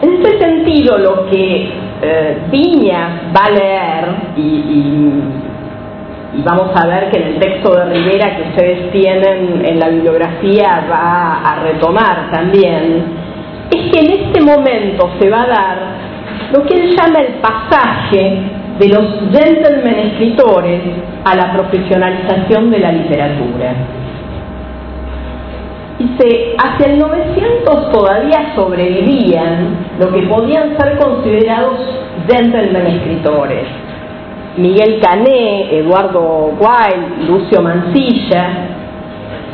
[0.02, 5.14] en ese sentido lo que eh, Viñas va a leer y,
[6.44, 10.88] vamos a ver que en el texto de Rivera que ustedes tienen en la bibliografía
[10.90, 13.04] va a retomar también,
[13.70, 15.78] es que en este momento se va a dar
[16.54, 18.40] lo que él llama el pasaje
[18.80, 20.82] de los gentlemen escritores
[21.24, 24.01] a la profesionalización de la literatura.
[26.02, 31.80] Dice, hacia el 900 todavía sobrevivían lo que podían ser considerados
[32.28, 33.68] gentlemen escritores.
[34.58, 38.48] Miguel Cané, Eduardo Wilde, Lucio Mancilla,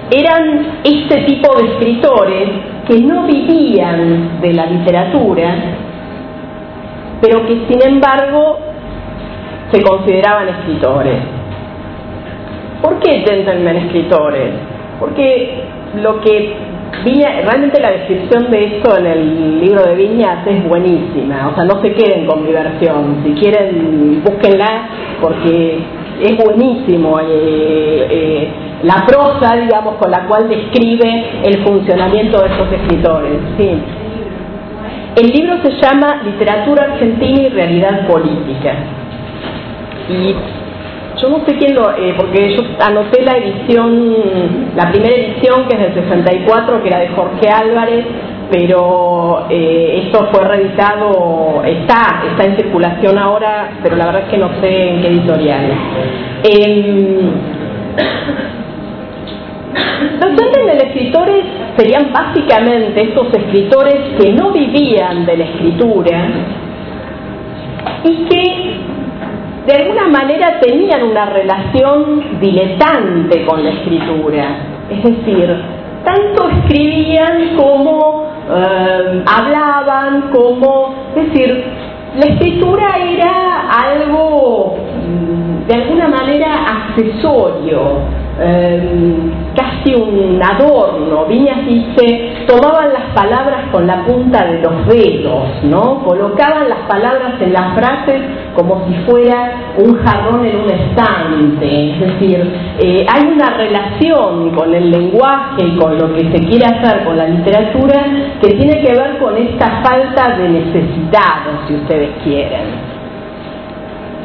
[0.09, 2.49] eran este tipo de escritores
[2.87, 5.53] que no vivían de la literatura,
[7.21, 8.57] pero que sin embargo
[9.69, 11.19] se consideraban escritores.
[12.81, 14.53] ¿Por qué gentlemen escritores?
[14.97, 16.55] Porque lo que
[17.03, 21.65] Viña, realmente la descripción de esto en el libro de Viñas es buenísima, o sea,
[21.65, 24.89] no se queden con mi versión, si quieren búsquenla
[25.21, 25.79] porque
[26.21, 28.47] es buenísimo eh, eh,
[28.83, 33.39] la prosa, digamos, con la cual describe el funcionamiento de estos escritores.
[33.57, 33.69] Sí.
[35.15, 38.75] El libro se llama Literatura Argentina y Realidad Política.
[40.09, 40.35] Y
[41.21, 45.75] yo no sé quién lo, eh, porque yo anoté la edición, la primera edición que
[45.75, 48.05] es del 64, que era de Jorge Álvarez,
[48.51, 54.37] pero eh, esto fue reeditado, está, está en circulación ahora, pero la verdad es que
[54.37, 55.71] no sé en qué editorial.
[56.43, 57.31] Eh,
[60.21, 60.47] los de
[60.87, 61.43] escritores
[61.77, 66.27] serían básicamente estos escritores que no vivían de la escritura
[68.03, 68.77] y que
[69.67, 74.45] de alguna manera tenían una relación diletante con la escritura.
[74.89, 75.55] Es decir,
[76.05, 80.95] tanto escribían como eh, hablaban, como...
[81.15, 81.65] Es decir,
[82.15, 91.25] la escritura era algo mm, de alguna manera accesorio Em, casi un adorno.
[91.25, 96.03] Viñas dice, tomaban las palabras con la punta de los dedos, ¿no?
[96.03, 98.21] Colocaban las palabras en las frases
[98.55, 101.93] como si fuera un jarrón en un estante.
[101.93, 106.65] Es decir, eh, hay una relación con el lenguaje y con lo que se quiere
[106.65, 108.05] hacer con la literatura
[108.39, 112.97] que tiene que ver con esta falta de necesidad, si ustedes quieren.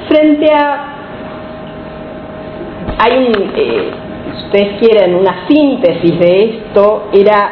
[0.07, 0.91] Frente a
[2.99, 3.91] hay eh,
[4.37, 7.51] si ustedes quieren, una síntesis de esto, era,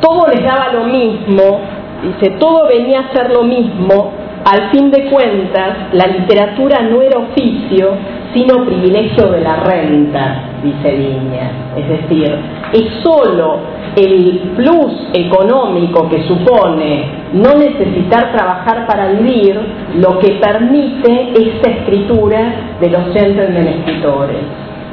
[0.00, 1.60] todo les daba lo mismo,
[2.02, 4.12] dice, todo venía a ser lo mismo,
[4.44, 7.96] al fin de cuentas, la literatura no era oficio,
[8.32, 11.50] sino privilegio de la renta, dice Viña.
[11.76, 12.36] Es decir,
[12.72, 13.58] es solo
[13.96, 19.58] el plus económico que supone no necesitar trabajar para vivir
[19.96, 24.38] lo que permite esta escritura de los gentlemen escritores.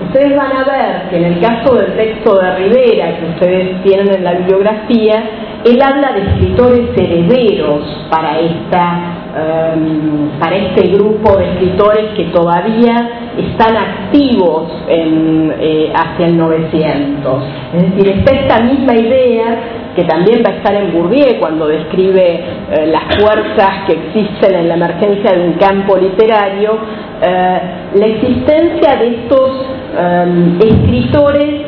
[0.08, 4.14] Ustedes van a ver que en el caso del texto de Rivera que ustedes tienen
[4.14, 5.24] en la bibliografía,
[5.66, 13.09] él habla de escritores herederos para, esta, em, para este grupo de escritores que todavía
[13.38, 17.43] están activos eh, hacia el 900.
[17.73, 19.59] Es decir, está esta misma idea
[19.95, 24.67] que también va a estar en Bourdieu cuando describe eh, las fuerzas que existen en
[24.67, 26.77] la emergencia de un campo literario,
[27.21, 27.59] eh,
[27.95, 29.65] la existencia de estos
[29.97, 31.61] em, escritores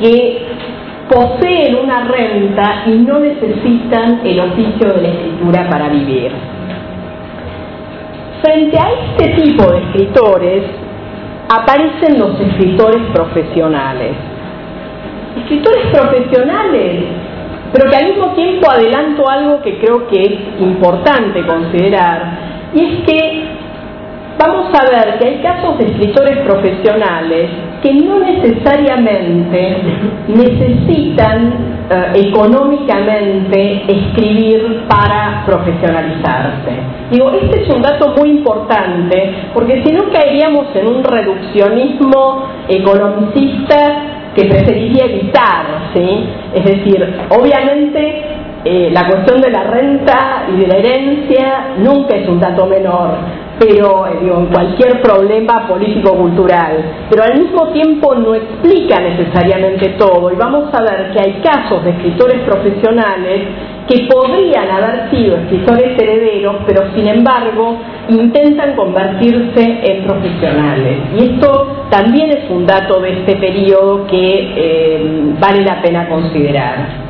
[0.00, 0.46] que
[1.08, 6.55] poseen una renta y no necesitan el oficio de la escritura para vivir.
[8.42, 10.62] Frente a este tipo de escritores
[11.48, 14.12] aparecen los escritores profesionales.
[15.38, 17.04] Escritores profesionales,
[17.72, 22.38] pero que al mismo tiempo adelanto algo que creo que es importante considerar,
[22.74, 23.55] y es que
[24.38, 27.50] vamos a ver que hay casos de escritores profesionales
[27.82, 29.76] que no necesariamente
[30.28, 36.72] necesitan eh, económicamente escribir para profesionalizarse.
[37.10, 44.32] Digo, este es un dato muy importante porque si no caeríamos en un reduccionismo economicista
[44.34, 46.28] que preferiría evitar, ¿sí?
[46.52, 48.24] Es decir, obviamente
[48.64, 53.14] eh, la cuestión de la renta y de la herencia nunca es un dato menor,
[53.58, 60.30] pero eh, digo, en cualquier problema político-cultural, pero al mismo tiempo no explica necesariamente todo
[60.30, 63.42] y vamos a ver que hay casos de escritores profesionales
[63.88, 67.78] que podrían haber sido escritores herederos, pero sin embargo
[68.08, 70.98] intentan convertirse en profesionales.
[71.16, 77.06] Y esto también es un dato de este periodo que eh, vale la pena considerar.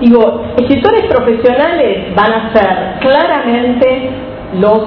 [0.00, 4.82] Digo, escritores profesionales van a ser claramente los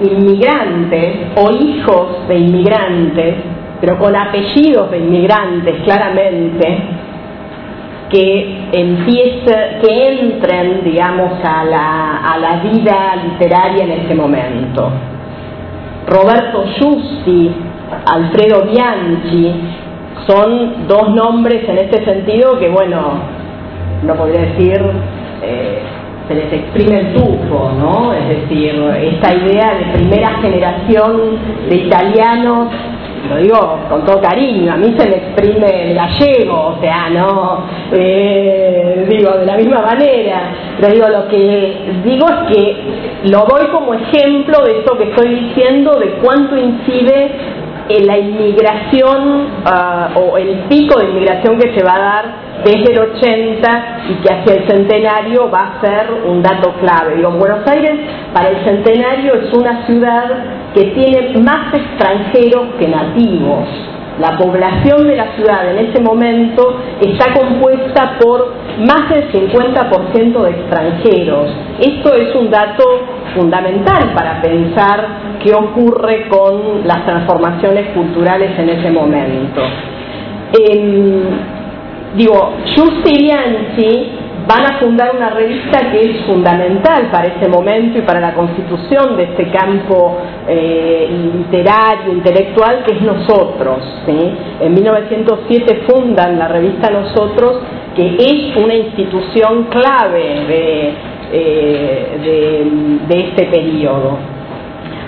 [0.00, 3.34] inmigrantes o hijos de inmigrantes,
[3.80, 6.78] pero con apellidos de inmigrantes claramente,
[8.10, 14.90] que empiece, que entren, digamos, a la, a la vida literaria en ese momento.
[16.06, 17.50] Roberto Giusti,
[18.06, 19.52] Alfredo Bianchi,
[20.26, 23.00] son dos nombres en este sentido que, bueno,
[24.04, 24.80] no podría decir
[25.42, 25.82] eh,
[26.28, 28.12] se les exprime el tufo, ¿no?
[28.12, 32.68] Es decir, esta idea de primera generación de italianos,
[33.28, 37.64] lo digo con todo cariño, a mí se me exprime el gallego, o sea, no,
[37.92, 42.76] eh, digo de la misma manera, pero digo, lo que digo es que
[43.24, 47.30] lo doy como ejemplo de esto que estoy diciendo, de cuánto incide
[47.88, 52.98] la inmigración uh, o el pico de inmigración que se va a dar desde el
[52.98, 57.16] 80 y que hacia el centenario va a ser un dato clave.
[57.16, 58.00] Digo, Buenos Aires
[58.32, 60.24] para el centenario es una ciudad
[60.74, 63.68] que tiene más extranjeros que nativos.
[64.20, 70.50] La población de la ciudad en ese momento está compuesta por más del 50% de
[70.50, 71.50] extranjeros.
[71.80, 72.84] Esto es un dato
[73.34, 75.06] fundamental para pensar
[75.42, 79.62] qué ocurre con las transformaciones culturales en ese momento.
[80.52, 81.22] Eh,
[82.14, 82.52] digo,
[83.04, 88.34] Bianchi van a fundar una revista que es fundamental para ese momento y para la
[88.34, 93.82] constitución de este campo eh, literario, intelectual, que es Nosotros.
[94.06, 97.60] En 1907 fundan la revista Nosotros,
[97.96, 100.94] que es una institución clave de,
[101.32, 104.18] eh, de, este periodo.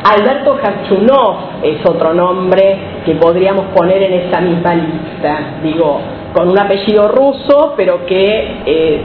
[0.05, 5.59] Alberto Hachunov es otro nombre que podríamos poner en esta misma lista.
[5.63, 6.01] Digo,
[6.33, 9.01] con un apellido ruso, pero que, eh,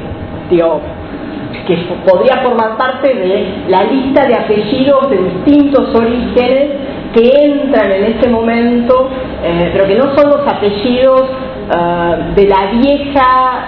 [1.67, 6.69] que podría formar parte de la lista de apellidos de distintos orígenes
[7.13, 9.09] que entran en ese momento,
[9.43, 13.67] eh, pero que no son los apellidos eh, de vieja,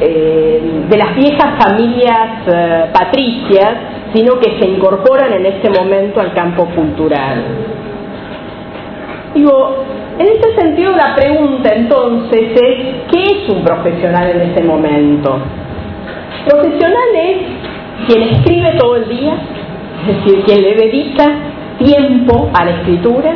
[0.00, 3.74] de las viejas familias patricias,
[4.14, 7.44] sino que se incorporan en este momento al campo cultural.
[9.34, 9.84] Digo,
[10.20, 15.40] en este sentido la pregunta entonces es, ¿qué es un profesional en ese momento?
[16.46, 17.38] Profesional es
[18.06, 19.32] quien escribe todo el día,
[20.02, 21.24] es decir, quien le dedica
[21.78, 23.34] tiempo a la escritura,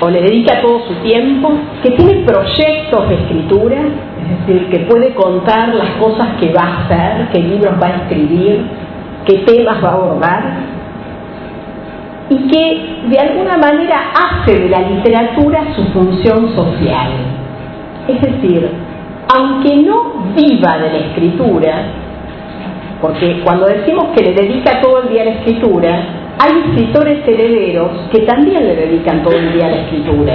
[0.00, 1.52] o le dedica todo su tiempo,
[1.84, 6.84] que tiene proyectos de escritura, es decir, que puede contar las cosas que va a
[6.84, 8.64] hacer, qué libros va a escribir,
[9.26, 10.73] qué temas va a abordar,
[12.34, 17.10] y que de alguna manera hace de la literatura su función social.
[18.08, 18.68] Es decir,
[19.34, 21.84] aunque no viva de la escritura,
[23.00, 26.02] porque cuando decimos que le dedica todo el día a la escritura,
[26.38, 30.34] hay escritores herederos que también le dedican todo el día a la escritura.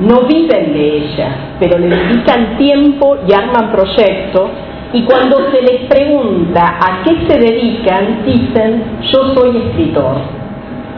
[0.00, 4.50] No viven de ella, pero le dedican tiempo y arman proyectos
[4.92, 10.43] y cuando se les pregunta a qué se dedican, dicen, yo soy escritor.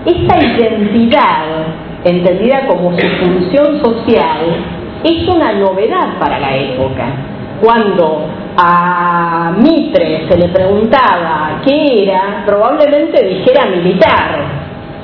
[0.06, 1.44] Esta identidad,
[2.04, 4.38] entendida como su función social,
[5.02, 7.04] es una novedad para la época.
[7.60, 8.26] Cuando
[8.56, 14.38] a Mitre se le preguntaba qué era, probablemente dijera militar,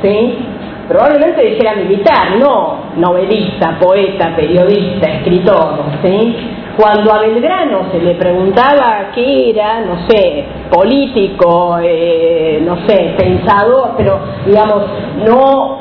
[0.03, 0.39] ¿sí?
[0.87, 6.37] Probablemente dijera militar, no novelista, poeta, periodista, escritor, ¿sí?
[6.77, 13.93] Cuando a Belgrano se le preguntaba qué era, no sé, político, eh, no sé, pensador,
[13.97, 14.85] pero digamos,
[15.27, 15.79] no,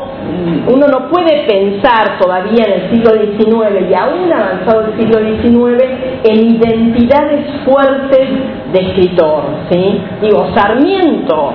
[0.67, 5.83] uno no puede pensar todavía en el siglo XIX y aún avanzado el siglo XIX
[6.23, 8.29] en identidades fuertes
[8.73, 10.01] de escritor, ¿sí?
[10.21, 11.53] Digo, Sarmiento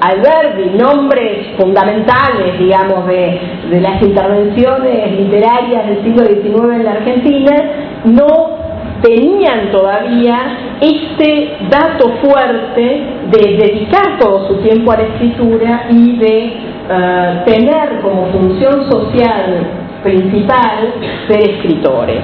[0.00, 3.40] Alberti, nombres fundamentales, digamos, de,
[3.70, 7.62] de, las intervenciones literarias del siglo XIX en la Argentina,
[8.04, 8.62] no
[9.02, 16.72] tenían todavía este dato fuerte de dedicar todo su tiempo a la escritura y de
[16.88, 19.66] eh, tener como función social
[20.02, 20.94] principal
[21.28, 22.22] ser escritores.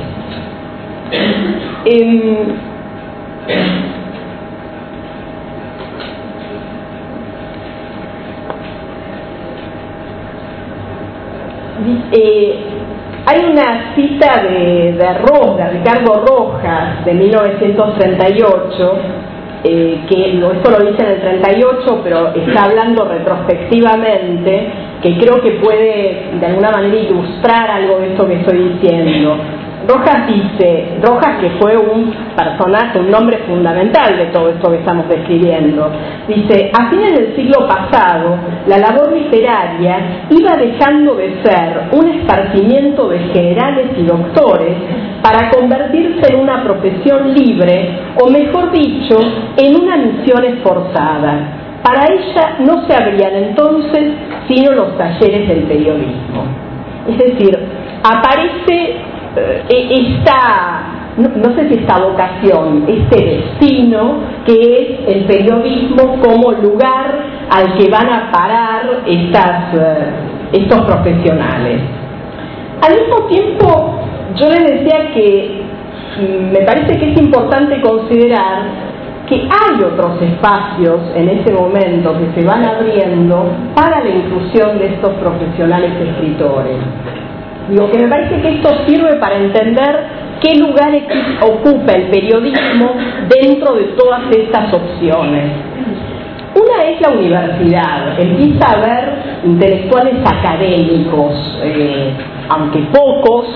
[1.84, 2.36] Em,
[12.12, 12.54] eh,
[13.26, 18.98] hay una cita de, de, Ricardo Rojas, de 1938,
[19.64, 24.72] eh, que esto lo dice en el 38, pero está hablando retrospectivamente,
[25.02, 29.36] que creo que puede de alguna manera ilustrar algo de esto que estoy diciendo.
[29.88, 35.08] Rojas dice, Rojas que fue un personaje, un nombre fundamental de todo esto que estamos
[35.08, 35.90] describiendo,
[36.28, 38.36] dice, a fines del siglo pasado,
[38.66, 44.76] la labor literaria iba dejando de ser un esparcimiento de generales y doctores
[45.22, 49.16] para convertirse en una profesión libre, o mejor dicho,
[49.56, 51.80] en una misión esforzada.
[51.82, 54.12] Para ella no se abrían entonces
[54.48, 56.44] sino los talleres del periodismo.
[57.08, 57.58] Es decir,
[58.02, 58.96] aparece
[59.68, 60.82] esta,
[61.16, 67.18] no, sé si esta vocación, este destino que es el periodismo como lugar
[67.50, 70.12] al que van a parar estas, eh,
[70.52, 71.80] estos profesionales.
[72.80, 74.00] Al mismo tiempo,
[74.36, 75.62] yo les decía que
[76.20, 78.88] mm, me parece que es importante considerar
[79.28, 84.86] que hay otros espacios en ese momento que se van abriendo para la inclusión de
[84.86, 86.76] estos profesionales escritores.
[87.68, 90.04] Digo que me parece que esto sirve para entender
[90.40, 90.92] qué lugar
[91.42, 92.94] ocupa el periodismo
[93.28, 95.52] dentro de todas estas opciones.
[96.54, 99.12] Una es la universidad, empieza a haber
[99.44, 102.10] intelectuales académicos, eh,
[102.48, 103.46] aunque pocos,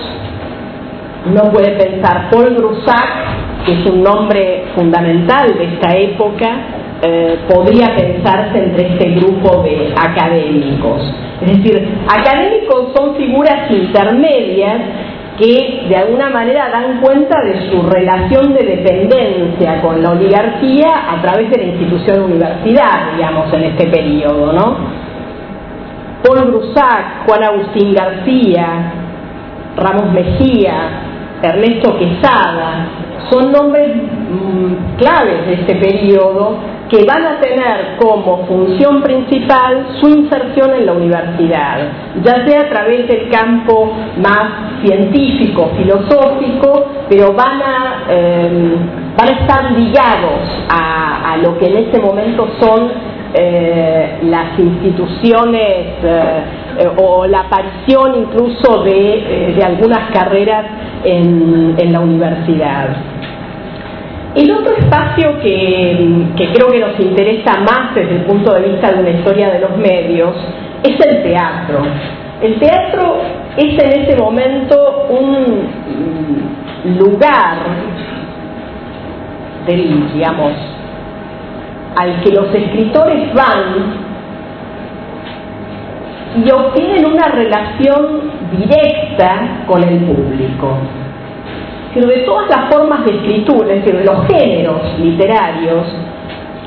[1.25, 6.49] uno puede pensar Paul Grusac, que es un nombre fundamental de esta época,
[7.05, 11.01] eh, podría pensarse entre este grupo de académicos.
[11.41, 14.81] Es decir, académicos son figuras intermedias
[15.37, 21.21] que de alguna manera dan cuenta de su relación de dependencia con la oligarquía a
[21.21, 24.77] través de la institución universidad, digamos, en este periodo, ¿no?
[26.23, 28.93] Paul Brusac, Juan Agustín García,
[29.75, 31.01] Ramos Mejía,
[31.41, 32.87] Ernesto Quesada,
[33.29, 40.09] son nombres mm, claves de este periodo que van a tener como función principal su
[40.09, 41.87] inserción en la universidad,
[42.23, 48.75] ya sea a través del campo más científico, filosófico, pero van a, em,
[49.17, 52.91] van a estar ligados a, lo que en ese momento son
[53.33, 60.65] eh, las instituciones eh, o la aparición incluso de, algunas carreras
[61.03, 62.95] en, la universidad.
[64.35, 69.01] El otro espacio que, creo que nos interesa más desde el punto de vista de
[69.01, 70.35] una historia de los medios
[70.83, 71.83] es el teatro.
[72.41, 73.21] El teatro
[73.55, 75.67] es en ese momento un
[76.97, 77.57] lugar
[79.67, 80.51] del, digamos,
[81.95, 84.13] al que los escritores van
[86.43, 90.79] y obtienen una relación directa con el público.
[91.95, 95.85] De todas las formas de escritura, es decir, de los géneros literarios,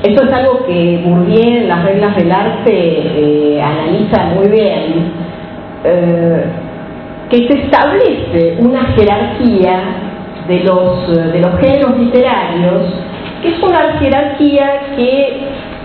[0.03, 5.11] esto es algo que Bourdieu en las reglas del arte eh, analiza muy bien,
[5.83, 6.43] eh,
[7.29, 9.81] que se establece una jerarquía
[10.47, 12.83] de los, de los géneros literarios,
[13.41, 15.39] que es una jerarquía que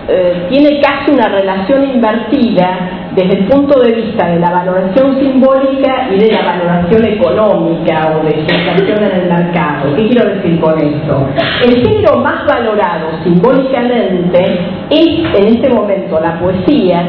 [0.07, 6.09] eh, tiene casi una relación invertida desde el punto de vista de la valoración simbólica
[6.11, 9.95] y de la valoración económica o de su en el mercado.
[9.95, 11.27] ¿Qué quiero decir con esto?
[11.65, 14.43] El género más valorado simbólicamente
[14.89, 17.03] es en este momento la poesía,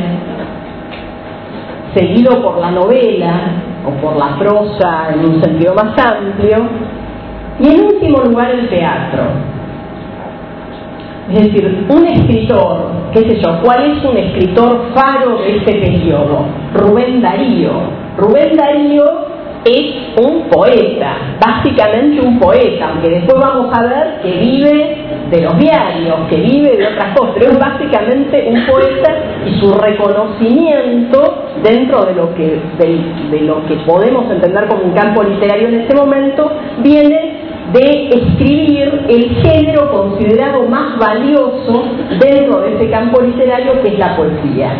[1.94, 3.34] seguido por la novela
[3.86, 6.68] o por la prosa en un sentido más amplio,
[7.58, 9.53] y en último lugar el teatro.
[11.30, 16.44] Es decir, un escritor, qué sé yo, ¿cuál es un escritor faro de este periodo?
[16.74, 17.72] Rubén Darío.
[18.18, 19.04] Rubén Darío
[19.64, 24.96] es un poeta, básicamente un poeta, aunque después vamos a ver que vive
[25.30, 29.14] de los diarios, que vive de otras cosas, pero es básicamente un poeta
[29.46, 35.22] y su reconocimiento dentro de lo que, de lo que podemos entender como un campo
[35.22, 36.52] literario en ese momento
[36.82, 41.84] viene de escribir el género considerado más valioso
[42.20, 44.72] dentro de ese campo literario que es la poesía.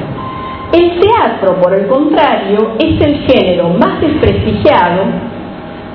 [0.72, 5.04] El teatro, por el contrario, es el género más desprestigiado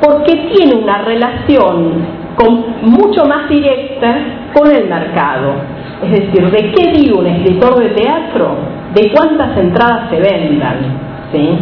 [0.02, 2.20] porque tiene una relación
[2.82, 4.16] mucho más directa
[4.54, 5.56] con el mercado.
[6.02, 8.56] Es decir, ¿de qué vive un escritor de teatro?
[8.94, 10.78] De cuántas entradas se vendan.
[11.32, 11.60] ¿sí?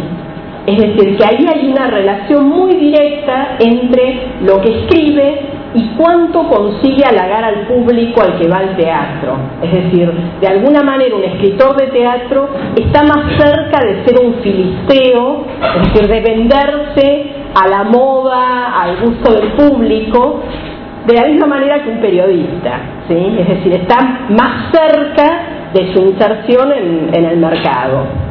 [0.68, 5.40] Es decir, que ahí hay una relación muy directa entre lo que escribe
[5.72, 9.38] y cuánto consigue halagar al público al que va al teatro.
[9.62, 10.12] Es decir,
[10.42, 15.92] de alguna manera un escritor de teatro está más cerca de ser un filisteo, es
[15.94, 20.42] decir, de venderse a la moda, al gusto del público,
[21.06, 22.80] de la misma manera que un periodista.
[23.08, 23.36] ¿sí?
[23.38, 26.72] Es decir, está más cerca de su inserción
[27.10, 28.27] en el mercado.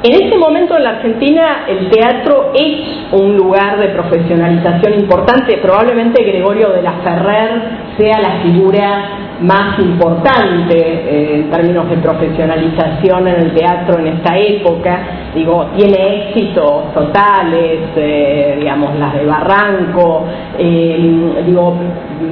[0.00, 5.58] En este momento en la Argentina el teatro es un lugar de profesionalización importante.
[5.58, 7.62] Probablemente Gregorio de la Ferrer
[7.96, 9.08] sea la figura
[9.40, 15.00] más importante eh, en términos de profesionalización en el teatro en esta época.
[15.34, 20.26] Digo, tiene éxitos totales, eh, digamos, las de Barranco.
[20.56, 21.76] Eh, digo,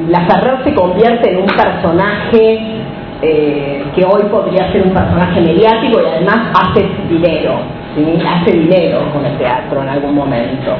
[0.08, 2.60] la Ferrer se convierte en un personaje
[3.22, 7.60] eh, que hoy podría ser un personaje mediático y además hace dinero,
[8.28, 10.72] hace dinero con el teatro en algún momento.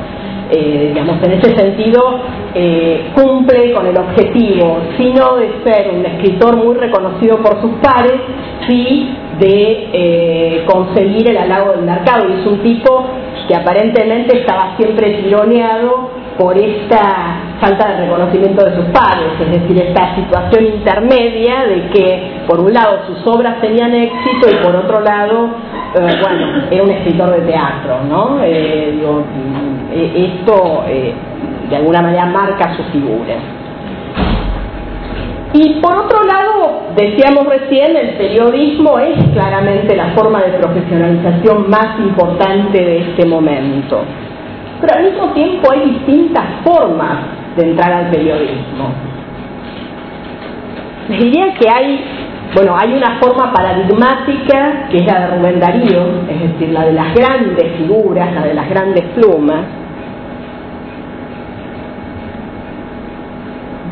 [0.50, 2.20] Eh, digamos, en ese sentido
[2.54, 8.20] eh, cumple con el objetivo, sino de ser un escritor muy reconocido por sus pares,
[8.68, 12.28] sí de conseguir el halago del mercado.
[12.28, 13.06] Y es un tipo
[13.48, 19.82] que aparentemente estaba siempre tironeado por esta falta de reconocimiento de sus padres, es decir,
[19.82, 25.00] esta situación intermedia de que por un lado sus obras tenían éxito y por otro
[25.00, 25.48] lado,
[25.94, 28.38] eh, bueno, era un escritor de teatro, ¿no?
[28.42, 29.24] Eh, digo,
[29.92, 30.84] eh, esto
[31.70, 33.34] de alguna manera marca su figura.
[35.52, 41.98] Y por otro lado, decíamos recién, el periodismo es claramente la forma de profesionalización más
[41.98, 44.02] importante de este momento.
[44.80, 48.92] Pero al mismo tiempo hay distintas formas de entrar al periodismo.
[51.08, 52.04] Les diría que hay,
[52.54, 56.92] bueno, hay una forma paradigmática que es la de Rubén Darío, es decir, la de
[56.92, 59.60] las grandes figuras, la de las grandes plumas.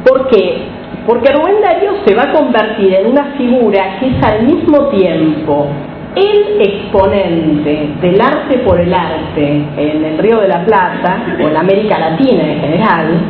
[0.05, 0.59] ¿Por qué?
[1.07, 5.69] Porque Rubén Darío se va a convertir en una figura que es al mismo tiempo
[6.17, 11.57] el exponente del arte por el arte en el Río de la Plata, o en
[11.57, 13.21] América Latina en general,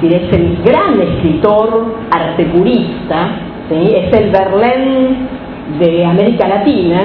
[0.00, 3.30] decir, es el gran escritor artepurista,
[3.70, 5.28] es el Berlín
[5.78, 7.00] de América Latina,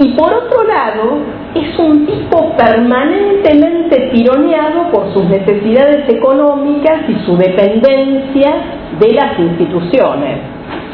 [0.00, 1.18] y por otro lado,
[1.54, 8.52] es un tipo permanentemente tironeado por sus necesidades económicas y su dependencia
[9.00, 10.38] de las instituciones.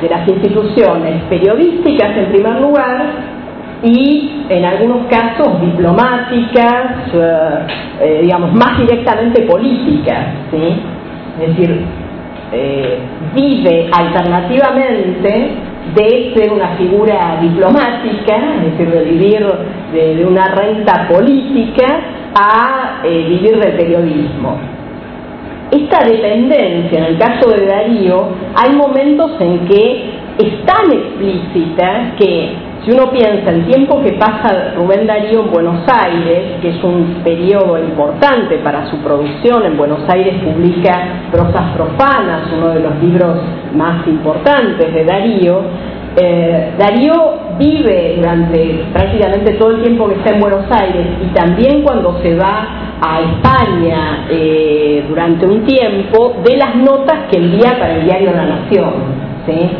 [0.00, 3.33] de las instituciones periodísticas en primer lugar
[3.84, 7.66] y en algunos casos diplomáticas, eh,
[8.00, 10.80] eh, digamos, más directamente políticas, ¿sí?
[11.42, 11.84] Es decir,
[12.52, 12.98] eh,
[13.34, 15.50] vive alternativamente
[15.94, 19.46] de ser una figura diplomática, es decir, de vivir
[19.92, 21.86] de, una renta política,
[22.34, 24.56] a vivir del periodismo.
[25.70, 30.04] Esta dependencia, en el caso de Darío, hay momentos en que
[30.38, 35.88] es tan explícita que si uno piensa el tiempo que pasa Rubén Darío en Buenos
[35.88, 42.52] Aires, que es un periodo importante para su producción, en Buenos Aires publica Prosas Profanas,
[42.54, 43.38] uno de los libros
[43.74, 45.62] más importantes de Darío,
[46.16, 51.82] eh, Darío vive durante prácticamente todo el tiempo que está en Buenos Aires y también
[51.82, 57.96] cuando se va a España eh, durante un tiempo de las notas que envía para
[57.96, 58.92] el diario La Nación.
[59.46, 59.70] ¿sí?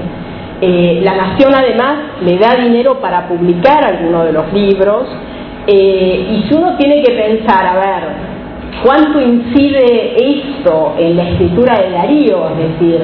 [0.67, 5.05] Eh, la Nación además le da dinero para publicar algunos de los libros
[5.67, 8.05] eh, y si uno tiene que pensar, a ver,
[8.83, 12.49] ¿cuánto incide esto en la escritura de Darío?
[12.49, 13.01] Es decir,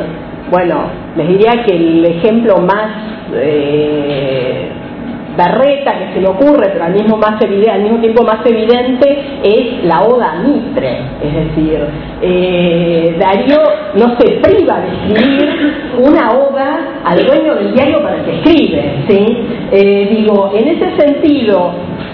[0.50, 0.84] bueno,
[1.16, 2.92] les diría que el ejemplo más
[3.34, 4.69] eh,
[5.40, 7.18] berreta que se le ocurre, pero al mismo,
[8.00, 10.98] tiempo más evidente, es la Oda Mitre.
[11.22, 11.80] Es decir,
[12.22, 13.58] eh, Darío
[13.94, 18.94] no se priva de escribir una oda al dueño del diario para el que escribe.
[19.08, 19.38] ¿sí?
[19.72, 21.72] Eh, digo, en ese sentido,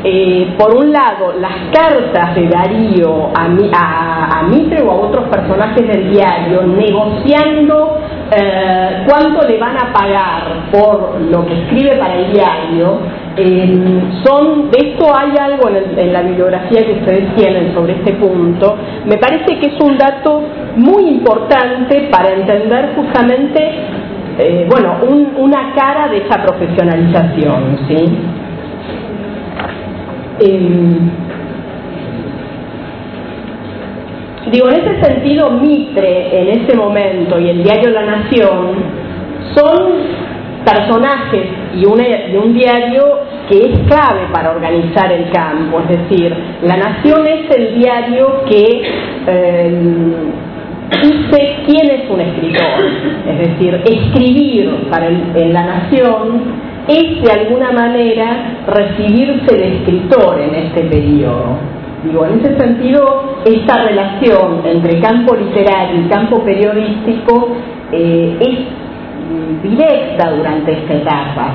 [0.09, 3.49] eh, por un lado, las cartas de Darío a,
[4.49, 7.99] Mitre o a otros personajes del diario negociando
[8.31, 13.01] eh, cuánto le van a pagar por lo que escribe para el diario,
[13.37, 13.67] eh,
[14.71, 18.77] de esto hay algo en, la bibliografía que ustedes tienen sobre este punto,
[19.07, 20.41] me parece que es un dato
[20.77, 23.75] muy importante para entender justamente,
[24.69, 24.99] bueno,
[25.39, 28.36] una cara de esa profesionalización, ¿sí?
[30.39, 31.11] Em,
[34.51, 38.75] digo, en ese sentido, Mitre en ese momento y el diario La Nación
[39.55, 39.93] son
[40.65, 47.27] personajes y un, diario que es clave para organizar el campo, es decir, La Nación
[47.27, 48.83] es el diario que
[49.27, 50.13] em,
[50.91, 52.85] dice quién es un escritor,
[53.29, 54.71] es decir, escribir
[55.37, 61.59] en La Nación es de alguna manera recibirse de escritor en este periodo.
[62.05, 67.49] Digo, en ese sentido, esta relación entre campo literario y campo periodístico
[67.91, 68.59] eh, es
[69.63, 71.55] directa durante esta etapa.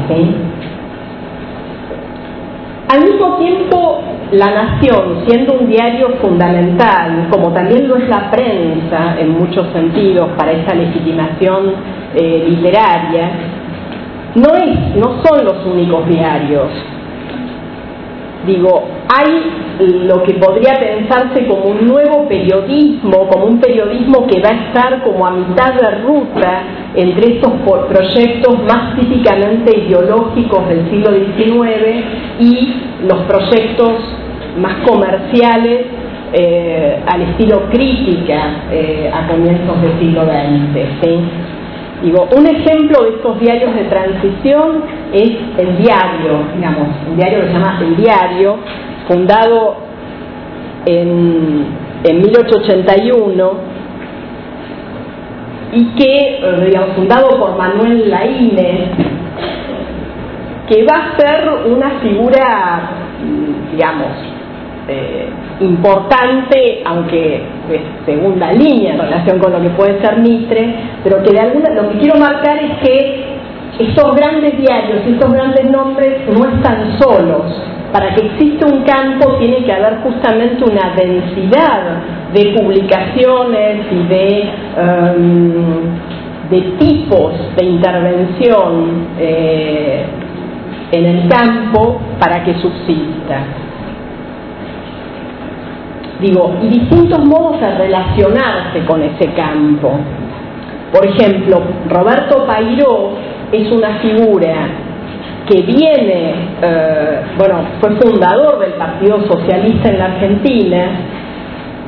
[2.89, 4.01] Al mismo tiempo,
[4.34, 10.32] La Nación, siendo un diario fundamental, como también lo es la prensa en muchos sentidos
[10.38, 11.73] para esa legitimación
[12.15, 13.32] eh, literaria,
[14.36, 16.67] no, es, no son los únicos diarios.
[18.45, 19.61] Digo, hay
[20.07, 25.03] lo que podría pensarse como un nuevo periodismo, como un periodismo que va a estar
[25.03, 26.63] como a mitad de ruta
[26.95, 27.51] entre estos
[27.88, 32.05] proyectos más típicamente ideológicos del siglo XIX
[32.39, 32.73] y
[33.07, 33.91] los proyectos
[34.57, 35.86] más comerciales
[36.34, 41.61] eh, al estilo crítica eh, a comienzos del siglo XX.
[42.01, 44.83] Digo, un ejemplo de estos diarios de transición
[45.13, 48.57] es el diario, digamos, un diario que se llama El Diario,
[49.07, 49.75] fundado
[50.85, 51.67] en,
[52.03, 53.51] en 1881
[55.73, 58.89] y que, eh, digamos, fundado por Manuel Laínez,
[60.67, 62.91] que va a ser una figura,
[63.71, 64.07] digamos,
[64.88, 65.29] eh,
[65.59, 70.73] importante, aunque de segunda línea en relación con lo que puede ser Mitre,
[71.03, 73.23] pero que de alguna, lo que quiero marcar es que
[73.79, 77.43] estos grandes diarios, estos grandes nombres no están solos.
[77.91, 82.01] Para que exista un campo tiene que haber justamente una densidad
[82.34, 85.49] de publicaciones y de, em,
[86.49, 90.05] de tipos de intervención eh,
[90.91, 93.43] en el campo para que subsista
[96.22, 99.91] digo, y distintos modos de relacionarse con ese campo.
[100.93, 103.11] Por ejemplo, Roberto Pairó
[103.51, 104.53] es una figura
[105.49, 110.91] que viene, eh, bueno, fue fundador del Partido Socialista en la Argentina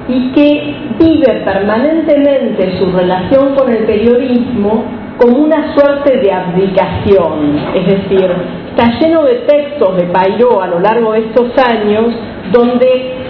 [0.08, 4.84] y que vive permanentemente su relación con el periodismo
[5.18, 8.30] como una suerte de abdicación, es decir,
[8.70, 12.08] está lleno de textos de Pairó a lo largo de estos años
[12.52, 13.23] donde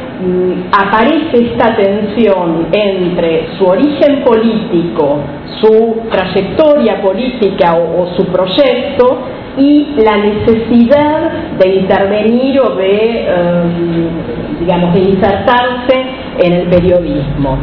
[0.72, 5.20] aparece esta tensión entre su origen político,
[5.62, 9.20] su trayectoria política o, su proyecto
[9.58, 16.06] y la necesidad de intervenir o de, em, digamos, de insertarse
[16.44, 17.58] en el periodismo.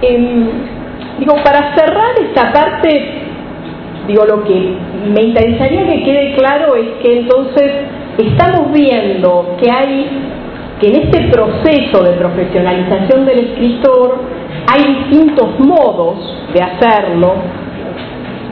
[0.00, 0.46] Em,
[1.18, 3.27] digo, para cerrar esta parte,
[4.08, 4.74] digo, lo que
[5.14, 7.72] me interesaría que quede claro es que entonces
[8.18, 10.08] estamos viendo que hay
[10.80, 14.16] que en este proceso de profesionalización del escritor
[14.66, 16.18] hay distintos modos
[16.54, 17.34] de hacerlo,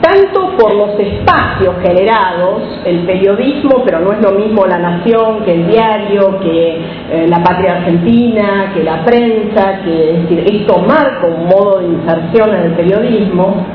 [0.01, 5.53] tanto por los espacios generados, el periodismo, pero no es lo mismo la nación que
[5.53, 6.81] el diario, que
[7.11, 11.87] eh, la patria argentina, que la prensa, que es decir, esto marca un modo de
[11.87, 13.65] inserción en el periodismo,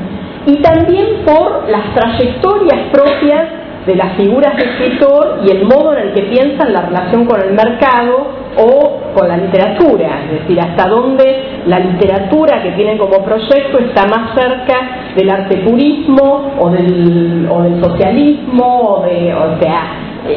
[0.45, 6.07] y también por las trayectorias propias de las figuras de escritor y el modo en
[6.07, 8.27] el que piensan la relación con el mercado
[8.57, 14.05] o con la literatura, es decir, hasta dónde la literatura que tienen como proyecto está
[14.07, 14.75] más cerca
[15.15, 19.81] del arte purismo o del, o del socialismo, o, de, o sea,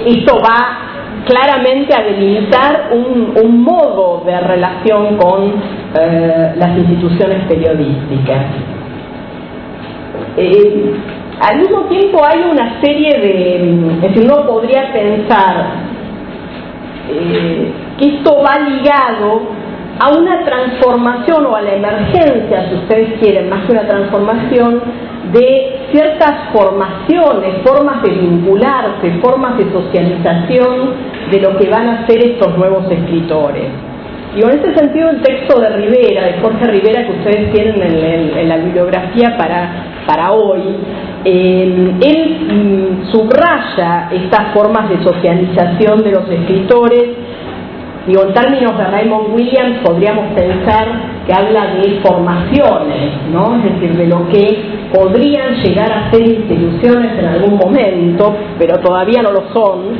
[0.07, 0.87] esto va
[1.27, 5.55] claramente a delimitar un, modo de relación con
[5.99, 8.45] eh, las instituciones periodísticas.
[10.37, 10.95] Eh,
[11.41, 15.67] al mismo tiempo hay una serie de, es decir, uno podría pensar
[17.11, 19.43] eh, que esto va ligado
[19.99, 24.83] a una transformación o a la emergencia, si ustedes quieren, más que una transformación,
[25.33, 30.95] de ciertas formaciones, formas de vincularse, formas de socialización
[31.31, 33.69] de lo que van a ser estos nuevos escritores.
[34.37, 38.49] Y en ese sentido el texto de Rivera, de Jorge Rivera, que ustedes tienen en,
[38.51, 40.61] la bibliografía para, para hoy,
[41.25, 41.97] él
[42.47, 47.03] mm, subraya estas formas de socialización de los escritores.
[48.07, 50.87] Digo, en términos de Raymond Williams podríamos pensar
[51.27, 53.57] que habla de formaciones, ¿no?
[53.57, 54.65] es decir, de lo que
[54.95, 59.97] podrían llegar a ser instituciones en algún momento, pero todavía no lo son,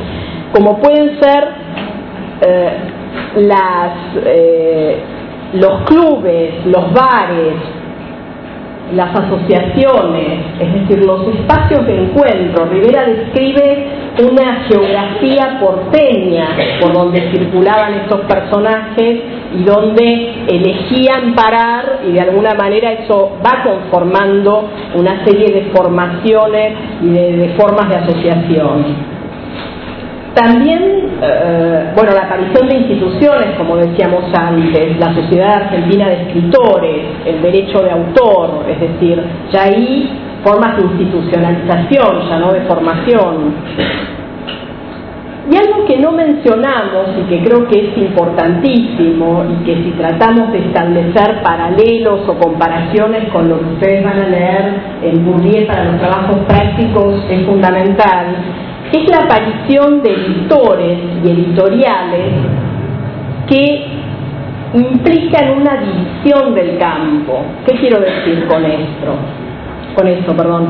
[0.53, 1.43] como pueden ser
[2.47, 2.77] eh,
[3.35, 3.93] las,
[4.25, 4.97] eh,
[5.53, 7.55] los clubes, los bares,
[8.93, 12.65] las asociaciones, es decir, los espacios de encuentro.
[12.65, 13.85] Rivera describe
[14.19, 16.47] una geografía porteña
[16.81, 19.19] por donde circulaban estos personajes
[19.55, 26.73] y donde elegían parar y de alguna manera eso va conformando una serie de formaciones
[27.01, 29.16] y de formas de asociación.
[30.37, 37.05] También, eh, bueno, la aparición de instituciones, como decíamos antes, la Sociedad Argentina de Escritores,
[37.25, 39.19] el derecho de autor, es decir,
[39.51, 40.11] ya hay
[40.43, 43.55] formas de institucionalización, ya no de formación.
[45.49, 50.51] Y algo que no mencionamos y que creo que es importantísimo y que si tratamos
[50.51, 55.85] de establecer paralelos o comparaciones con lo que ustedes van a leer en Bourdieu para
[55.85, 58.35] los trabajos prácticos es fundamental,
[58.91, 62.31] es la aparición de editores y editoriales
[63.47, 63.85] que
[64.73, 67.41] implican una división del campo.
[67.65, 69.15] ¿Qué quiero decir con esto?
[69.95, 70.67] Con esto, perdón.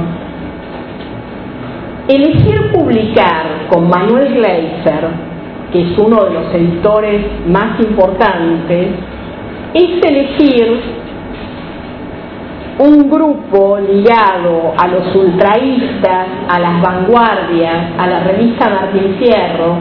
[2.08, 5.08] Elegir publicar con Manuel Gleiser,
[5.72, 8.88] que es uno de los editores más importantes,
[9.74, 10.97] es elegir
[12.80, 19.78] un grupo ligado a los ultraístas, a las vanguardias, a la revista Martín Fierro,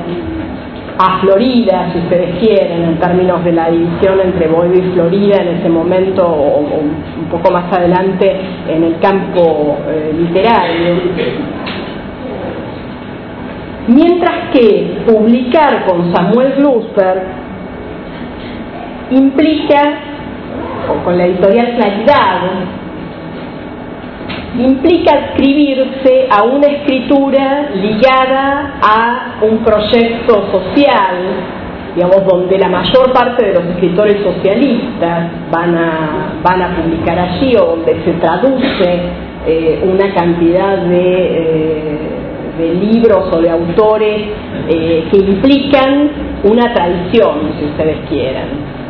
[0.98, 5.58] a Florida, si ustedes quieren, en términos de la división entre Boedo y Florida en
[5.58, 8.34] ese momento, o, un poco más adelante
[8.66, 10.94] en el campo eh, literario.
[13.88, 17.22] Mientras que publicar con Samuel Glusper
[19.10, 19.82] implica,
[20.90, 22.40] o con la editorial Claridad,
[24.58, 31.14] implica adscribirse a una escritura ligada a un proyecto social,
[31.94, 37.54] digamos, donde la mayor parte de los escritores socialistas van a, van a publicar allí
[37.56, 39.00] o donde se traduce
[39.46, 41.98] eh, una cantidad de, eh,
[42.58, 44.22] de, libros o de autores
[44.68, 46.10] eh, que implican
[46.44, 48.85] una tradición, si ustedes quieren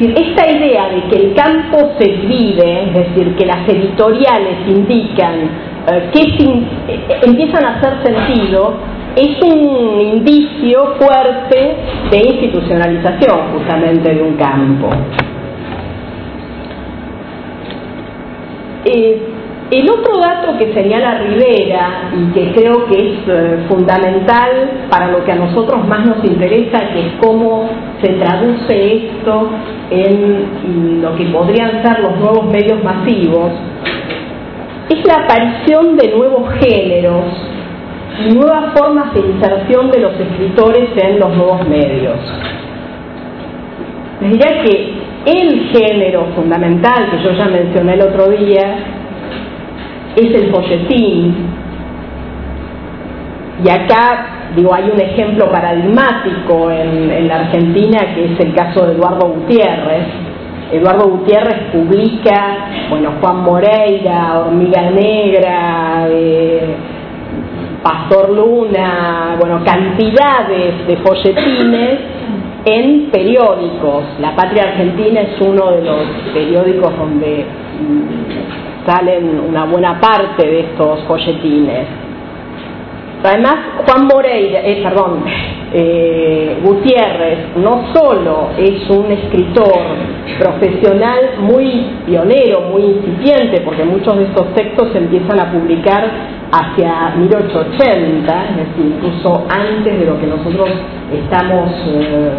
[0.00, 6.10] esta idea de que el campo se divide, es decir, que las editoriales indican eh,
[6.12, 8.74] que eh, empiezan a hacer sentido,
[9.16, 11.76] es un indicio fuerte
[12.10, 14.88] de institucionalización justamente de un campo.
[18.84, 19.31] Eh,
[19.72, 24.50] el otro dato que señala Rivera y que creo que es eh, fundamental
[24.90, 27.70] para lo que a nosotros más nos interesa, que es cómo
[28.02, 29.48] se traduce esto
[29.90, 33.50] en lo que podrían ser los nuevos medios masivos,
[34.90, 37.24] es la aparición de nuevos géneros
[38.28, 42.18] y nuevas formas de inserción de los escritores en los nuevos medios.
[44.20, 44.92] Les diría que
[45.24, 49.00] el género fundamental que yo ya mencioné el otro día
[50.16, 51.34] es el folletín.
[53.64, 58.86] Y acá, digo, hay un ejemplo paradigmático en, en la Argentina que es el caso
[58.86, 60.06] de Eduardo Gutiérrez.
[60.72, 62.56] Eduardo Gutiérrez publica,
[62.88, 66.74] bueno, Juan Moreira, Hormiga Negra, eh,
[67.82, 71.98] Pastor Luna, bueno, cantidades de folletines
[72.64, 74.04] en periódicos.
[74.20, 77.44] La Patria Argentina es uno de los periódicos donde
[78.86, 81.86] salen una buena parte de estos folletines.
[83.24, 83.54] Además,
[83.86, 85.22] Juan Moreira, eh, perdón,
[85.72, 89.72] eh, Gutiérrez no solo es un escritor
[90.38, 96.10] profesional muy pionero, muy incipiente, porque muchos de estos textos se empiezan a publicar
[96.50, 100.68] hacia 1880, es decir, incluso antes de lo que nosotros
[101.12, 102.30] estamos eh,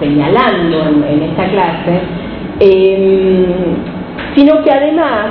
[0.00, 2.00] señalando en, esta clase,
[2.60, 3.93] em,
[4.34, 5.26] sino que además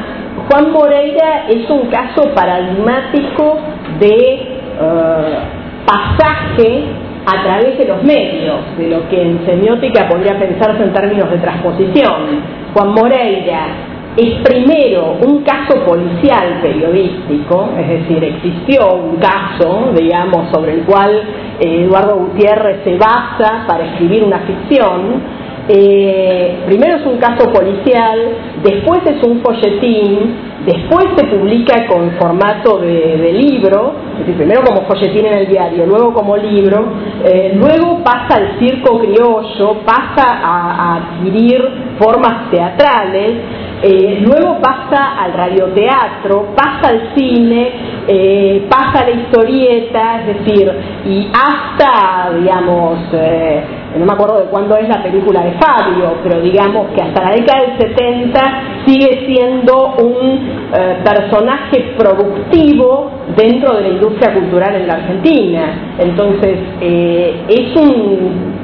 [0.50, 3.60] Juan Moreira es un caso paradigmático
[4.00, 5.38] de eh,
[5.86, 6.84] pasaje
[7.26, 11.38] a través de los medios, de lo que en semiótica podría pensarse en términos de
[11.38, 12.42] transposición.
[12.74, 13.68] Juan Moreira
[14.16, 21.12] es primero un caso policial periodístico, es decir, existió un caso, digamos, sobre el cual
[21.60, 25.43] eh, Eduardo Gutiérrez se basa para escribir una ficción.
[25.68, 28.20] Eh, primero es un caso policial,
[28.62, 30.36] después es un folletín,
[30.66, 35.86] después se publica con formato de, libro, es decir, primero como folletín en el diario,
[35.86, 36.86] luego como libro,
[37.24, 41.62] eh, luego pasa al circo criollo, pasa a adquirir
[41.98, 43.38] formas teatrales,
[43.86, 47.72] eh, luego pasa al radioteatro, pasa al cine,
[48.08, 50.72] eh, pasa a la historieta, es decir,
[51.06, 53.62] y hasta, digamos, eh,
[53.98, 57.32] no me acuerdo de cuándo es la película de Fabio, pero digamos que hasta la
[57.32, 60.64] década del 70 sigue siendo un
[61.04, 65.96] personaje productivo dentro de la industria cultural en la Argentina.
[66.00, 68.63] Entonces, es un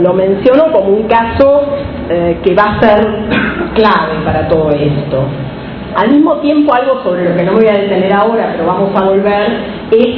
[0.00, 1.62] lo menciono como un caso
[2.08, 3.06] eh, que va a ser
[3.74, 5.24] clave para todo esto.
[5.96, 8.90] Al mismo tiempo, algo sobre lo que no me voy a detener ahora, pero vamos
[8.94, 9.46] a volver,
[9.90, 10.08] es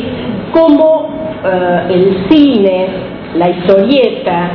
[0.53, 1.09] cómo
[1.45, 2.89] eh, el cine,
[3.37, 4.51] la historieta,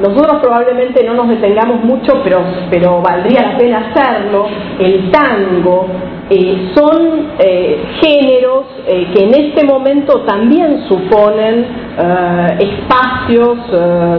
[0.00, 2.22] nosotros probablemente no nos detengamos mucho,
[2.70, 4.46] pero, valdría la pena hacerlo,
[4.78, 5.86] el tango,
[6.30, 11.88] eh, son eh, géneros eh, que en este momento también suponen
[12.58, 13.58] espacios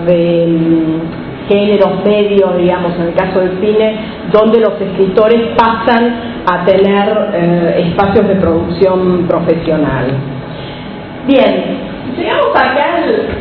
[0.05, 3.95] de mm, géneros medios, digamos, en el caso del cine,
[4.33, 10.07] donde los escritores pasan a tener espacios de producción profesional.
[11.25, 11.77] Bien,
[12.17, 13.38] llegamos acá al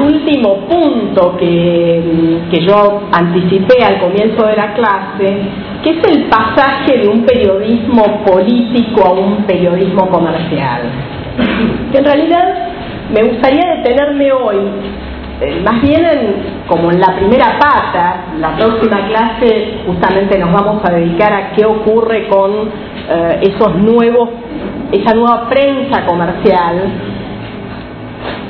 [0.00, 5.36] último punto que, que, yo anticipé al comienzo de la clase,
[5.82, 10.82] que es el pasaje de un periodismo político a un periodismo comercial.
[11.92, 12.68] En realidad
[13.12, 14.56] me gustaría detenerme hoy,
[15.40, 16.04] eh, más bien
[16.68, 21.66] como en la primera pata, la próxima clase justamente nos vamos a dedicar a qué
[21.66, 24.30] ocurre con eh, esos nuevos,
[24.92, 26.92] esa nueva prensa comercial.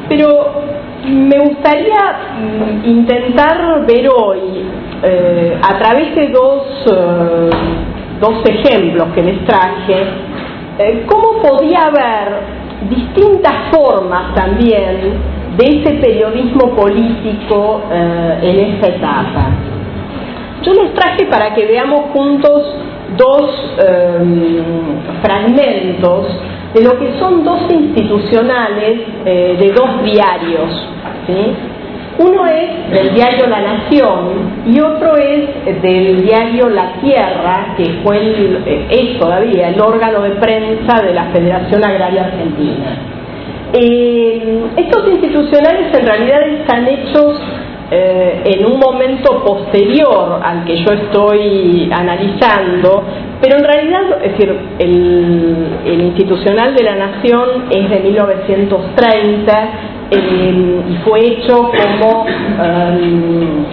[0.09, 0.74] Pero
[1.05, 4.41] me gustaría mm, intentar ver hoy,
[5.03, 7.51] eh, a través de dos, eh,
[8.21, 10.07] dos ejemplos que les traje,
[10.79, 12.55] eh, cómo podía haber
[12.89, 19.47] distintas formas también de ese periodismo político en esta etapa.
[20.63, 22.75] Yo les traje para que veamos juntos
[23.17, 23.77] dos
[25.23, 26.27] fragmentos
[26.75, 30.94] de lo que son dos institucionales de dos diarios.
[32.19, 38.19] Uno es del diario La Nación y otro es del diario La Tierra, que fue
[38.19, 42.99] eh, es todavía el órgano de prensa de la Federación Agraria Argentina.
[43.73, 47.41] Eh, estos institucionales en realidad están hechos
[47.91, 53.05] eh, en un momento posterior al que yo estoy analizando,
[53.41, 59.69] pero en realidad, es decir, el, institucional de la Nación es de 1930
[60.11, 63.65] y fue hecho como em,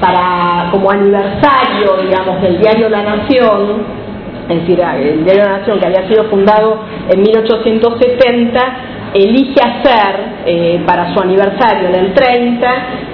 [0.00, 4.00] para como aniversario digamos del diario La Nación
[4.50, 8.60] es decir, el Diario de la Nación, que había sido fundado en 1870,
[9.14, 12.68] elige hacer eh, para su aniversario en el 30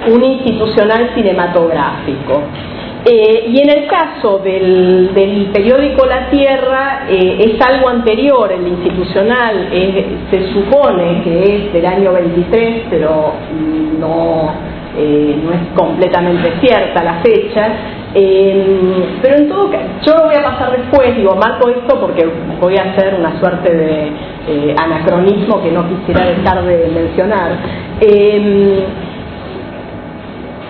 [0.09, 2.43] un institucional cinematográfico.
[3.05, 5.11] Eh, y en el caso del,
[5.53, 9.69] periódico La Tierra eh, es algo anterior, el institucional
[10.29, 13.33] se supone que es del año 23, pero
[13.97, 14.53] no,
[14.93, 17.71] no es completamente cierta la fecha,
[19.21, 22.27] pero en todo caso, yo lo voy a pasar después, digo, marco esto porque
[22.59, 24.11] voy a hacer una suerte de
[24.47, 27.51] eh, anacronismo que no quisiera dejar de mencionar.
[27.99, 28.79] Em,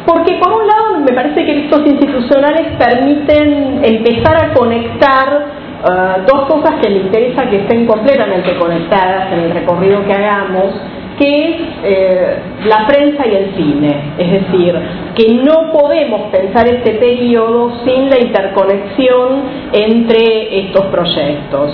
[0.06, 5.48] porque por un lado me parece que estos institucionales permiten empezar a conectar
[5.84, 10.74] eh, dos cosas que me interesa que estén completamente conectadas en el recorrido que hagamos
[11.18, 14.14] que es eh, la prensa y el cine.
[14.18, 14.76] Es decir,
[15.16, 19.41] que no podemos pensar este periodo sin la interconexión
[19.74, 21.72] entre estos proyectos.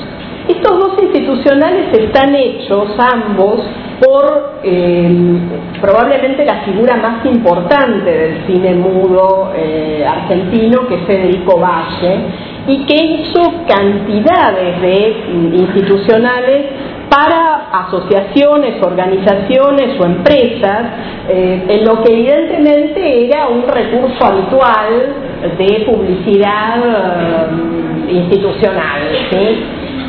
[0.47, 3.61] Estos dos institucionales están hechos ambos
[4.03, 5.37] por eh,
[5.79, 12.19] probablemente la figura más importante del cine mudo eh, argentino, que es Federico Valle,
[12.67, 15.15] y que hizo cantidades de
[15.53, 16.65] institucionales
[17.09, 20.83] para asociaciones, organizaciones o empresas,
[21.29, 25.13] eh, en lo que evidentemente era un recurso habitual
[25.57, 29.01] de publicidad eh, institucional.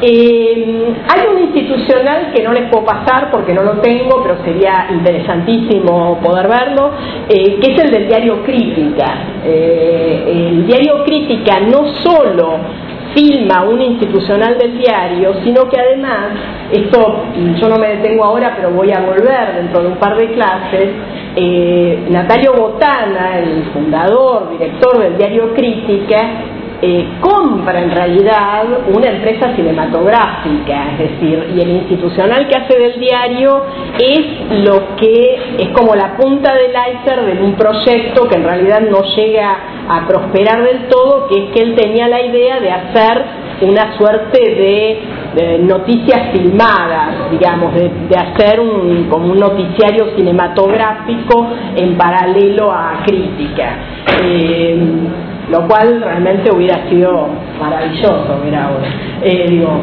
[0.06, 4.88] Eh, hay un institucional que no les puedo pasar porque no lo tengo, pero sería
[4.90, 6.90] interesantísimo poder verlo,
[7.28, 9.28] que es el del diario Crítica.
[9.44, 12.60] el diario Crítica no solo
[13.14, 16.30] filma un institucional del diario, sino que además,
[16.70, 17.24] esto
[17.60, 20.88] yo no me detengo ahora, pero voy a volver dentro de un par de clases,
[21.36, 26.18] eh, Natalio Botana, el fundador, director del diario Crítica,
[26.86, 33.00] eh, compra en realidad una empresa cinematográfica, es decir, y el institucional que hace del
[33.00, 33.64] diario
[33.98, 38.82] es lo que es como la punta del iceberg de un proyecto que en realidad
[38.82, 39.56] no llega
[39.88, 43.24] a prosperar del todo, que es que él tenía la idea de hacer
[43.62, 52.70] una suerte de, noticias filmadas, digamos, de, hacer un, como un noticiario cinematográfico en paralelo
[52.70, 53.78] a crítica.
[54.22, 54.76] Eh,
[55.50, 57.28] lo cual realmente hubiera sido
[57.60, 58.70] maravilloso, mira
[59.22, 59.80] eh, digo,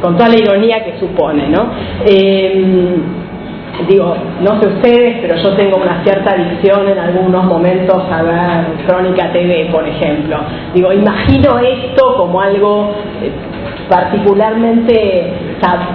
[0.00, 1.70] con toda la ironía que supone, ¿no?
[2.04, 2.96] Eh,
[3.88, 8.86] digo, no sé ustedes, pero yo tengo una cierta adicción en algunos momentos a ver
[8.86, 10.38] Crónica TV, por ejemplo.
[10.74, 13.30] Digo, imagino esto como algo eh,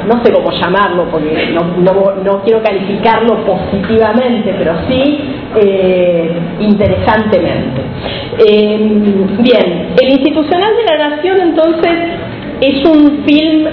[0.08, 5.20] no sé cómo llamarlo, porque no, quiero calificarlo positivamente, pero sí
[5.56, 7.82] eh, interesantemente.
[8.48, 8.78] Eh,
[9.40, 11.92] bien, el institucional de la nación entonces
[12.62, 13.68] es un film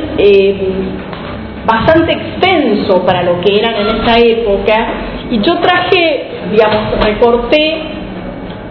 [1.67, 4.87] bastante extenso para lo que eran en esa época
[5.31, 7.83] y yo traje, digamos, recorté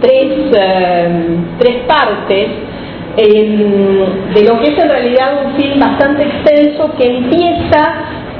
[0.00, 0.28] tres,
[1.58, 2.48] tres partes
[3.16, 7.94] de lo que es en realidad un film bastante extenso que empieza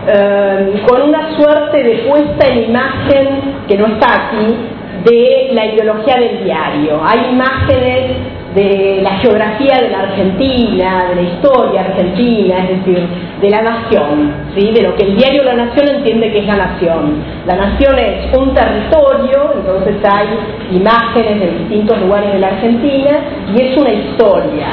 [0.09, 3.29] eh, con una suerte de puesta en imagen
[3.69, 4.57] que no está aquí
[5.05, 7.01] de la ideología del diario.
[7.05, 8.17] Hay imágenes
[8.55, 13.09] de la geografía de la Argentina, de la historia argentina, es decir,
[13.41, 14.71] de la nación, ¿sí?
[14.73, 17.25] de lo que el diario La Nación entiende que es la nación.
[17.47, 20.29] La nación es un territorio, entonces hay
[20.77, 23.11] imágenes de distintos lugares de la Argentina
[23.55, 24.67] y es una historia.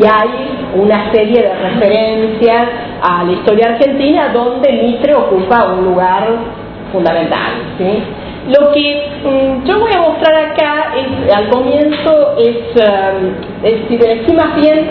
[0.00, 0.30] Y hay
[0.74, 2.68] una serie de referencias
[3.02, 6.26] a la historia argentina donde Mitre ocupa un lugar
[6.92, 7.52] fundamental.
[7.78, 8.02] ¿sí?
[8.46, 14.54] Lo que mm, yo voy a mostrar acá es, al comienzo es, um, decir, más
[14.54, 14.86] bien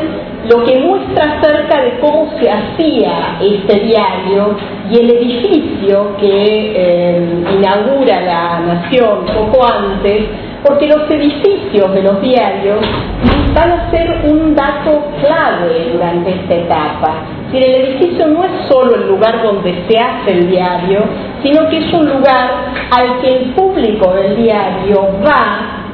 [0.49, 4.57] lo que muestra acerca de cómo se hacía este diario
[4.91, 10.26] y el edificio que eh, inaugura la Nación poco antes,
[10.65, 12.80] porque los edificios de los diarios
[13.56, 17.35] van a ser un dato clave durante esta etapa.
[17.56, 21.06] Si el edificio no es solo el lugar donde se hace el diario,
[21.41, 22.52] sino que es un lugar
[22.91, 25.86] al que el público del diario va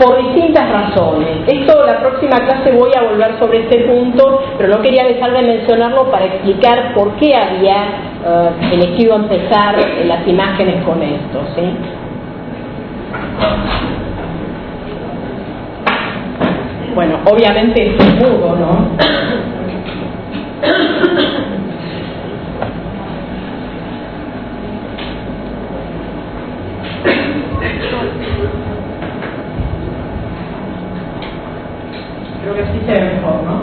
[0.00, 1.46] por distintas razones.
[1.46, 5.42] Esto la próxima clase voy a volver sobre este punto, pero no quería dejar de
[5.42, 7.76] mencionarlo para explicar por qué había
[8.24, 9.76] eh, elegido empezar
[10.06, 11.42] las imágenes con esto.
[11.54, 11.70] ¿sí?
[16.94, 18.56] Bueno, obviamente es mudo,
[32.86, 33.62] ve mejor, ¿no?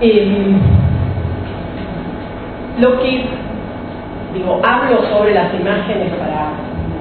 [0.00, 0.60] Em,
[2.80, 3.24] lo que,
[4.34, 6.50] digo, hablo sobre las imágenes para,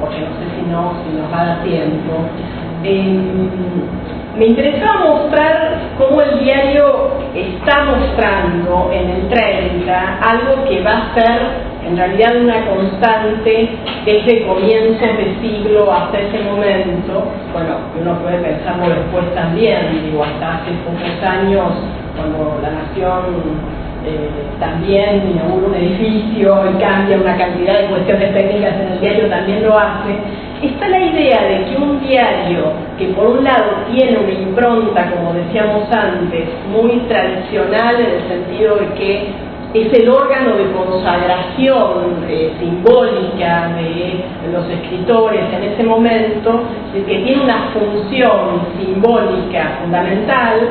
[0.01, 2.13] porque no sé si no, si nos va a dar tiempo.
[2.83, 3.39] Em,
[4.37, 7.85] me interesaba mostrar cómo el diario está
[8.91, 13.69] en el 30 algo que va a ser en realidad una constante
[14.05, 17.31] desde comienzos de siglo hasta ese momento.
[17.53, 21.71] Bueno, uno puede pensarlo después también, digo, hasta hace pocos años,
[22.15, 28.73] cuando la nación eh, también inaugura un edificio y cambia una cantidad de cuestiones técnicas
[28.75, 30.15] en el diario, también lo hace.
[30.61, 35.33] Está la idea de que un diario que por un lado tiene una impronta, como
[35.33, 39.27] decíamos antes, muy tradicional en el sentido de que
[39.75, 47.43] es el órgano de consagración eh, simbólica de los escritores en ese momento, que tiene
[47.43, 50.69] una función simbólica fundamental,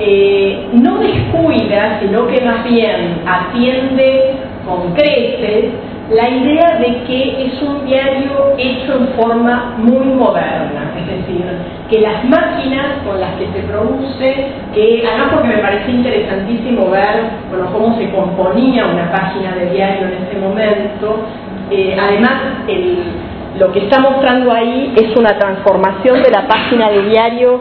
[0.00, 4.34] eh, no descuida, sino que más bien atiende
[4.66, 5.66] con creces
[6.10, 11.44] la idea de que es un diario hecho en forma muy moderna, es decir,
[11.88, 17.30] que las máquinas con las que se produce, que además porque me parece interesantísimo ver
[17.48, 21.20] bueno, cómo se componía una página de diario en ese momento,
[21.70, 22.32] eh, además
[23.56, 27.60] lo que está mostrando ahí es una transformación de la página de diario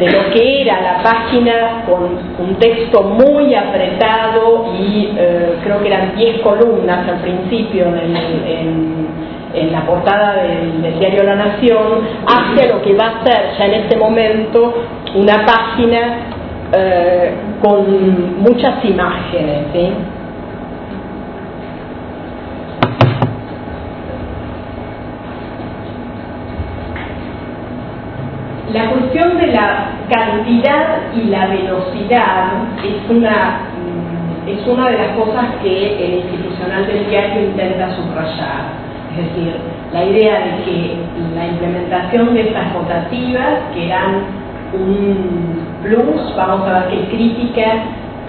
[0.00, 5.88] de lo que era la página con un texto muy apretado y eh, creo que
[5.88, 9.10] eran 10 columnas al principio en,
[9.72, 13.96] la portada del, diario La Nación, hacia lo que va a ser ya en este
[13.96, 14.74] momento
[15.14, 15.98] una página
[16.72, 19.66] eh, con muchas imágenes.
[28.72, 32.52] La cuestión de la cantidad y la velocidad
[32.84, 38.90] es una, mm, es una de las cosas que el institucional del diario intenta subrayar.
[39.10, 39.56] Es decir,
[39.92, 40.96] la idea de que
[41.34, 44.22] la implementación de estas rotativas, que eran
[44.72, 47.66] un plus, vamos a ver qué crítica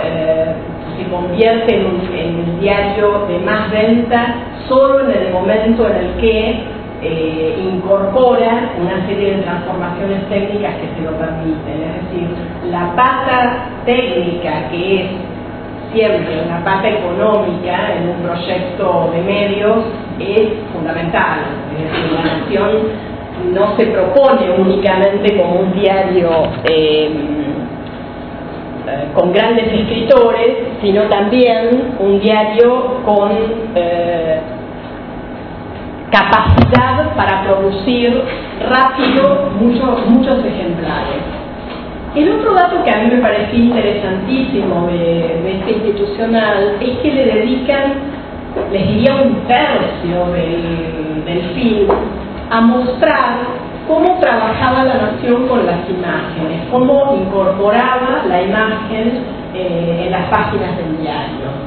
[0.04, 0.56] eh,
[0.98, 4.36] se convierte en, un, el diario de más venta
[4.68, 10.96] solo en el momento en el que eh, incorpora una serie de transformaciones técnicas que
[10.96, 11.82] se lo permiten.
[11.82, 12.30] Es decir,
[12.70, 15.08] la pata técnica, que es
[15.94, 19.78] siempre una pata económica en un proyecto de medios,
[20.20, 21.40] es fundamental.
[21.76, 22.72] Es decir, la nación
[23.52, 26.30] no se propone únicamente como un diario
[26.70, 27.12] eh,
[28.88, 33.32] eh, con grandes escritores, sino también un diario con
[36.12, 38.22] capacidad para producir
[38.70, 41.24] rápido muchos, muchos ejemplares.
[42.16, 47.26] El otro dato que a mí me parecía interesantísimo de, este institucional es que le
[47.26, 47.94] dedican,
[48.72, 51.88] les diría un tercio del, del film,
[52.50, 53.38] a mostrar
[53.88, 59.24] cómo trabajaba la nación con las imágenes, cómo incorporaba la imagen
[59.54, 61.61] eh, en las páginas del diario.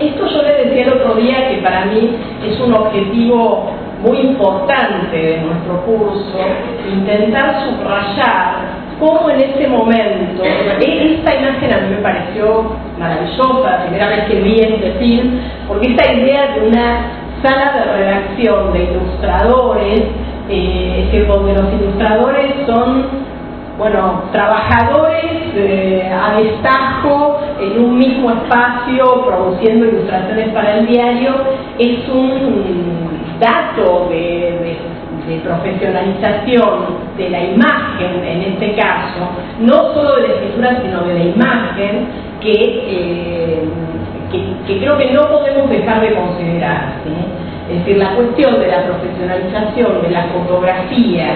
[0.00, 2.16] Esto yo le decía el otro día que para mí
[2.46, 3.70] es un objetivo
[4.02, 6.38] muy importante de nuestro curso,
[6.92, 14.08] intentar subrayar cómo en ese momento, e-, esta imagen a mí me pareció maravillosa, primera
[14.08, 17.10] vez que vi este film, porque esta idea de una
[17.42, 20.02] sala de redacción de ilustradores,
[20.50, 23.06] eh, que donde los ilustradores son
[23.78, 25.36] bueno, trabajadores
[26.12, 31.34] a destajo en un mismo espacio produciendo ilustraciones para el diario,
[31.78, 33.06] es un
[33.38, 34.76] dato de,
[35.42, 36.86] profesionalización
[37.16, 39.28] de la imagen en este caso,
[39.60, 42.06] no solo de la escritura, sino de la imagen,
[42.40, 43.68] que, eh,
[44.66, 46.94] que, creo que no podemos dejar de considerar.
[47.68, 51.26] Es decir, la cuestión de la profesionalización de la fotografía,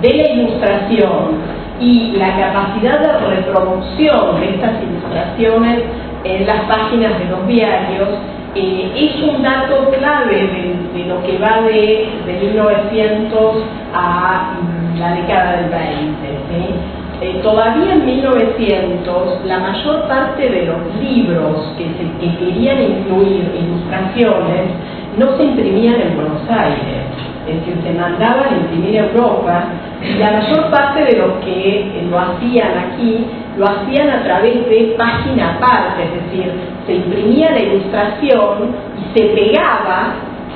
[0.00, 5.82] de la ilustración, y la capacidad de reproducción de estas ilustraciones
[6.22, 8.08] en las páginas de los diarios
[8.54, 13.56] eh, es un dato clave de, lo que va de, 1900
[13.94, 16.92] a mm, la década del 20.
[17.22, 24.70] Eh, todavía en 1900 la mayor parte de los libros que querían incluir ilustraciones
[25.18, 27.06] no se imprimían en Buenos Aires,
[27.46, 29.64] es decir, se mandaban a imprimir a Europa
[30.02, 33.26] y la mayor parte de los que lo hacían aquí
[33.58, 36.52] lo hacían a través de página aparte, es decir,
[36.86, 40.14] se imprimía la ilustración y se pegaba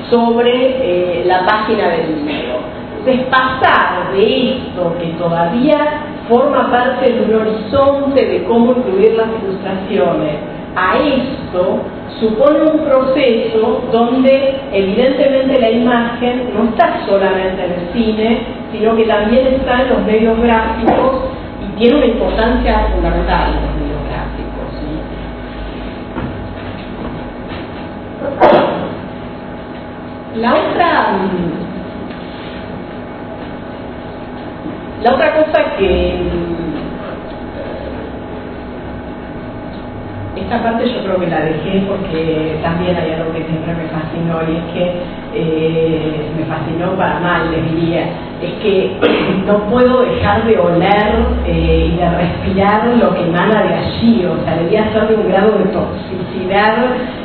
[0.09, 2.59] sobre eh, la página del libro.
[2.99, 5.77] Entonces pasar de esto que todavía
[6.27, 11.81] forma parte de un horizonte de cómo incluir las ilustraciones a esto
[12.19, 18.41] supone un proceso donde evidentemente la imagen no está solamente en el cine,
[18.71, 21.23] sino que también está en los medios gráficos
[21.63, 24.67] y tiene una importancia fundamental en los medios gráficos.
[30.35, 31.07] La otra
[35.03, 36.15] la otra cosa que
[40.41, 44.39] esta parte yo creo que la dejé porque también hay algo que siempre me fascinó
[44.47, 44.93] y es que
[45.33, 48.05] eh, me fascinó para mal, les diría,
[48.41, 48.97] es que
[49.45, 51.15] no puedo dejar de oler
[51.45, 55.27] eh, y de respirar lo que emana de allí, o sea, debía ser de un
[55.27, 56.75] grado de toxicidad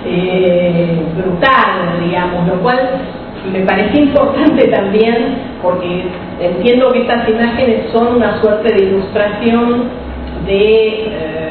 [0.06, 2.78] eh, brutal, digamos, lo cual
[3.52, 6.04] me parecía importante también porque
[6.40, 9.84] entiendo que estas imágenes son una suerte de ilustración
[10.46, 11.41] de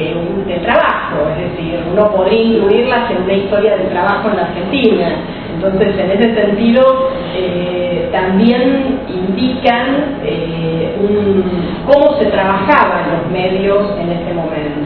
[0.00, 4.36] de, un, de trabajo, es decir, uno podría incluirlas en una historia del trabajo en
[4.36, 5.08] la Argentina.
[5.54, 11.44] Entonces, en ese sentido, eh, también indican eh, un,
[11.86, 14.80] cómo se trabajaba en los medios en ese momento.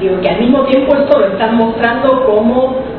[0.00, 2.93] Digo que al mismo tiempo esto lo están mostrando como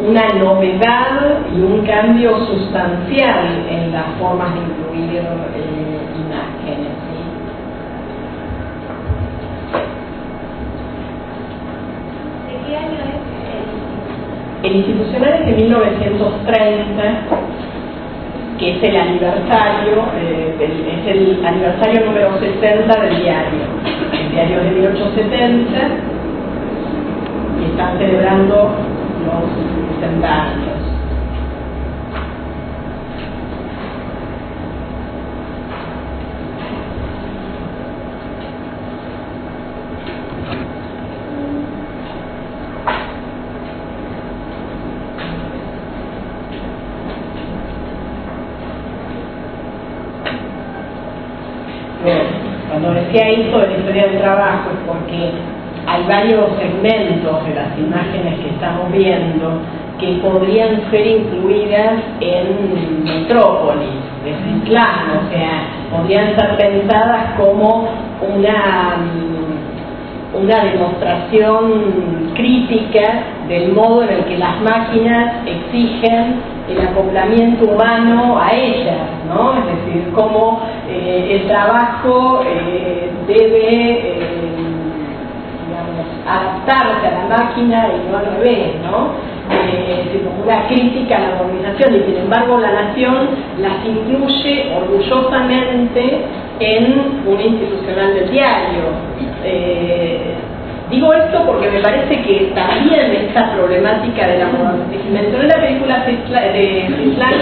[0.00, 6.92] una novedad y un cambio sustancial en las formas de incluir eh, imágenes.
[12.48, 17.02] ¿De qué año es El institucional es de 1930,
[18.58, 23.60] que es el aniversario, eh, del- es el aniversario número 60 del diario.
[24.12, 25.78] El diario es de 1870
[27.60, 28.70] y están celebrando
[29.24, 29.44] los
[30.00, 30.92] 60 años.
[52.02, 52.20] Bueno,
[52.68, 55.51] cuando decía esto de la historia del trabajo es porque
[55.86, 59.60] hay varios segmentos de las imágenes que estamos viendo
[59.98, 67.88] que podrían ser incluidas en Metrópolis, de Islam, o sea, podrían ser pensadas como
[68.36, 77.64] una, mm, una demostración crítica del modo en el que las máquinas exigen el acoplamiento
[77.64, 79.54] humano a ellas, ¿no?
[79.58, 84.31] Es decir, cómo eh, el trabajo eh, debe eh,
[86.26, 89.10] adaptarse a la máquina y no al revés, ¿no?
[89.50, 93.28] Eh, una crítica a la organización y sin embargo la nación
[93.60, 96.24] las incluye orgullosamente
[96.60, 98.82] en un institucional del diario.
[99.44, 100.34] Eh,
[100.92, 106.04] Digo esto porque me parece que también esta problemática de la modernización, mencioné la película
[106.04, 107.32] de Islam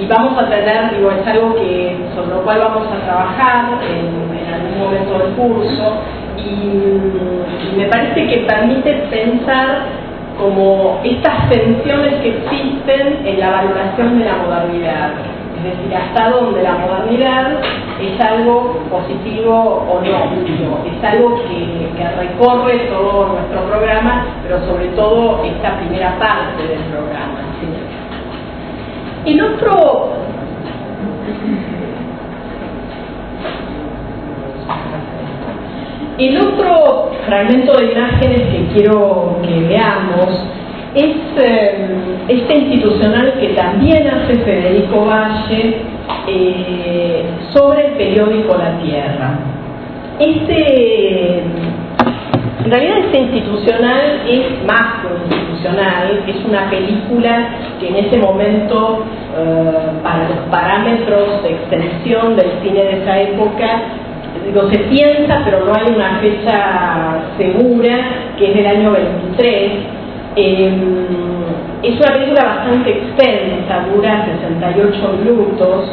[0.00, 4.54] y vamos a tener, digo, es algo que, sobre lo cual vamos a trabajar en
[4.54, 5.98] algún momento del curso
[6.38, 9.86] y, me parece que permite pensar
[10.38, 15.12] como estas tensiones que existen en la valoración de la modernidad.
[15.56, 17.52] Es decir, hasta dónde la modernidad
[18.00, 24.88] es algo positivo o no, es algo que, que recorre todo nuestro programa, pero sobre
[24.88, 27.38] todo esta primera parte del programa.
[27.60, 29.30] ¿sí?
[29.30, 30.10] El otro
[36.18, 40.46] El otro fragmento de imágenes que quiero que veamos
[40.94, 41.88] es eh,
[42.28, 45.76] este institucional que también hace Federico Valle
[46.28, 47.24] eh,
[47.54, 49.38] sobre el periódico La Tierra.
[50.18, 57.48] Este, en realidad este institucional es más que un institucional, es una película
[57.80, 59.72] que en ese momento, eh,
[60.02, 63.82] para los parámetros de extensión del cine de esa época,
[64.44, 69.72] digo, se piensa, pero no hay una fecha segura, que es del año 23.
[70.36, 70.72] Eh,
[71.82, 75.90] es una película bastante extensa, dura 68 minutos,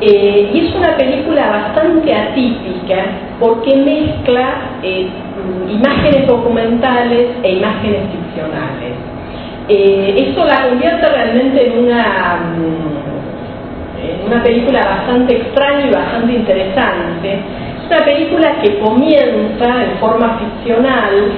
[0.00, 3.04] eh, y es una película bastante atípica
[3.38, 5.08] porque mezcla eh,
[5.70, 8.94] imágenes documentales e imágenes ficcionales.
[9.68, 12.40] esto la convierte realmente en una,
[14.02, 17.38] en una película bastante extraña y bastante interesante
[17.90, 21.32] una película que comienza en forma ficcional,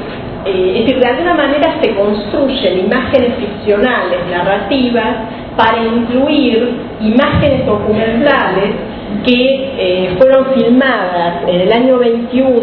[0.44, 5.16] eh, es decir, de alguna manera se construyen imágenes ficcionales, narrativas,
[5.56, 8.74] para incluir imágenes documentales
[9.24, 12.58] que eh, fueron filmadas en el año 21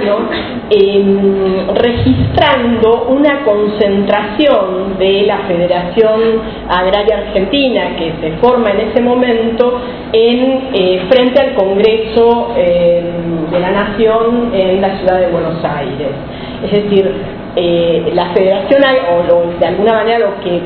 [0.70, 9.80] em, registrando una concentración de la Federación Agraria Argentina que se forma en ese momento
[10.12, 16.10] en eh, frente al Congreso em, de la Nación en la ciudad de Buenos Aires.
[16.64, 17.10] Es decir,
[17.56, 20.62] eh, la Federación, o de alguna manera lo que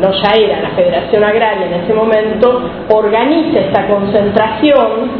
[0.00, 5.10] no ya era la Federación Agraria en ese momento, organiza esta concentración,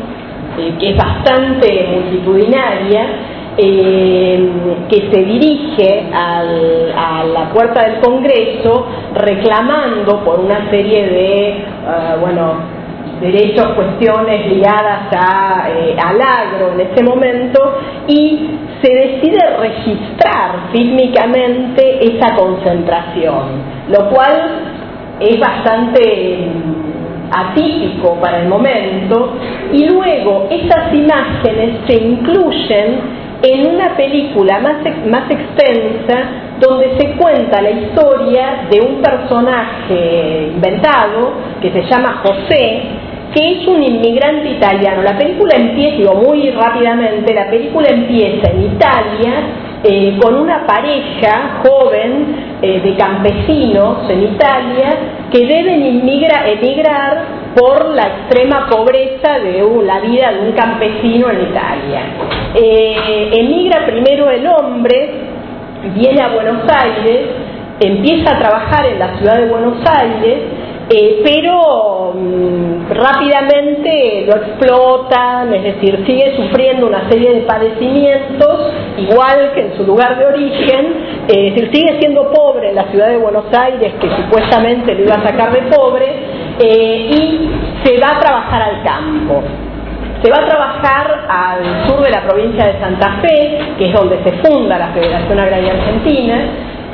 [0.59, 3.07] eh, que es bastante multitudinaria,
[3.59, 4.51] eh,
[4.89, 11.63] que se dirige a la puerta del Congreso reclamando por una serie de, eh,
[12.21, 12.76] bueno,
[13.21, 18.51] derechos, cuestiones ligadas a, al agro en ese momento y
[18.83, 24.33] se decide registrar fílmicamente esa concentración lo cual
[25.21, 29.33] es bastante mm, atípico para el momento,
[29.73, 34.77] y luego esas imágenes se incluyen en una película más,
[35.07, 36.29] más extensa
[36.59, 42.83] donde se cuenta la historia de un personaje inventado que se llama José,
[43.37, 45.03] que es un inmigrante italiano.
[45.03, 49.33] La película empieza, digo muy rápidamente, la película empieza en Italia
[49.85, 54.89] eh, con una pareja joven eh, de campesinos en Italia
[55.31, 62.03] que deben emigrar por la extrema pobreza de la vida de un campesino en Italia.
[62.55, 65.11] Eh, emigra primero el hombre,
[65.95, 67.21] viene a Buenos Aires,
[67.81, 70.39] empieza a trabajar en la ciudad de Buenos Aires,
[70.89, 79.51] eh, pero mm, rápidamente lo explotan, es decir, sigue sufriendo una serie de padecimientos, igual
[79.55, 80.87] que en su lugar de origen,
[81.27, 85.03] eh, es decir, sigue siendo pobre en la ciudad de Buenos Aires, que supuestamente lo
[85.03, 86.07] iba a sacar de pobre,
[86.61, 87.51] eh, y
[87.85, 89.43] se va a trabajar al campo.
[90.23, 94.23] Se va a trabajar al sur de la provincia de Santa Fe, que es donde
[94.23, 96.39] se funda la Federación Agraria Argentina,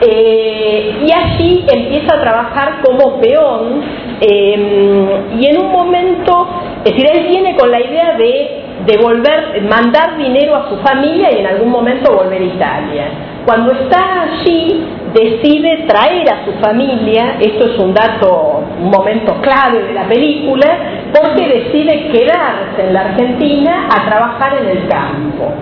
[0.04, 3.80] eh, y allí empieza a trabajar como peón
[4.20, 6.48] eh, y en un momento,
[6.84, 11.40] es decir, él viene con la idea de devolver, mandar dinero a su familia y
[11.40, 13.04] en algún momento volver a Italia.
[13.46, 19.82] Cuando está allí, decide traer a su familia, esto es un dato, un momento clave
[19.84, 20.66] de la película,
[21.12, 25.52] porque decide quedarse en la Argentina a trabajar en el campo.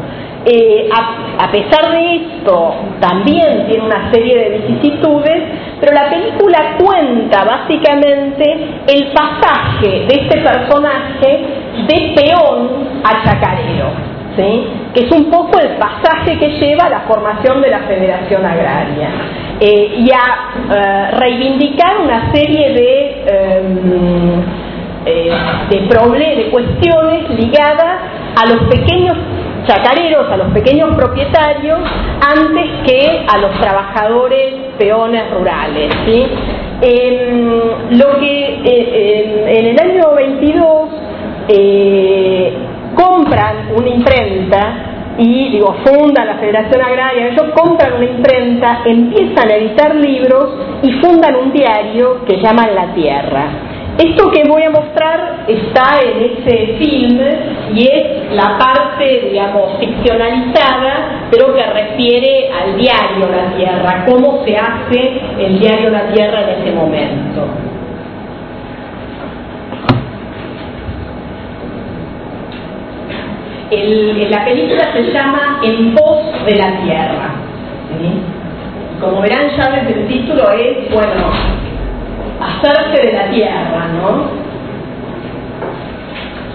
[0.42, 5.42] Eh, a, pesar de esto, también tiene una serie de vicisitudes,
[5.78, 11.44] pero la película cuenta básicamente el pasaje de este personaje
[11.86, 12.70] de peón
[13.04, 13.90] a chacarero,
[14.34, 14.66] ¿sí?
[14.94, 19.10] que es un poco el pasaje que lleva a la formación de la Federación Agraria
[19.60, 23.24] eh, y a eh, reivindicar una serie de...
[23.26, 24.70] Em,
[25.02, 25.32] de,
[25.70, 27.96] de cuestiones ligadas
[28.36, 29.16] a los pequeños
[29.66, 31.80] chacareros, a los pequeños propietarios,
[32.20, 35.90] antes que a los trabajadores peones rurales.
[36.06, 36.26] ¿sí?
[37.90, 40.88] lo que eh, en el año 22
[41.48, 42.54] eh,
[42.94, 49.56] compran una imprenta y digo, fundan la Federación Agraria, ellos compran una imprenta, empiezan a
[49.56, 53.69] editar libros y fundan un diario que llaman La Tierra.
[53.98, 57.20] Esto que voy a mostrar está en ese film
[57.74, 64.56] y es la parte, digamos, ficcionalizada, pero que refiere al diario La Tierra, cómo se
[64.56, 67.46] hace el diario La Tierra en ese momento.
[74.30, 77.34] la película se llama En pos de la Tierra.
[79.00, 81.32] Como verán ya desde el título es, bueno,
[82.40, 84.40] hacerse de la tierra, ¿no?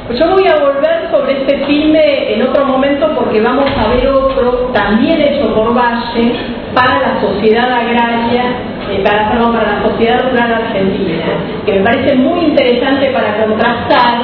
[0.07, 4.07] Pues yo voy a volver sobre este filme en otro momento porque vamos a ver
[4.07, 6.31] otro, también hecho por Valle,
[6.75, 8.43] para la sociedad agraria,
[8.91, 11.23] eh, para, para la sociedad rural argentina,
[11.65, 14.21] que me parece muy interesante para contrastar,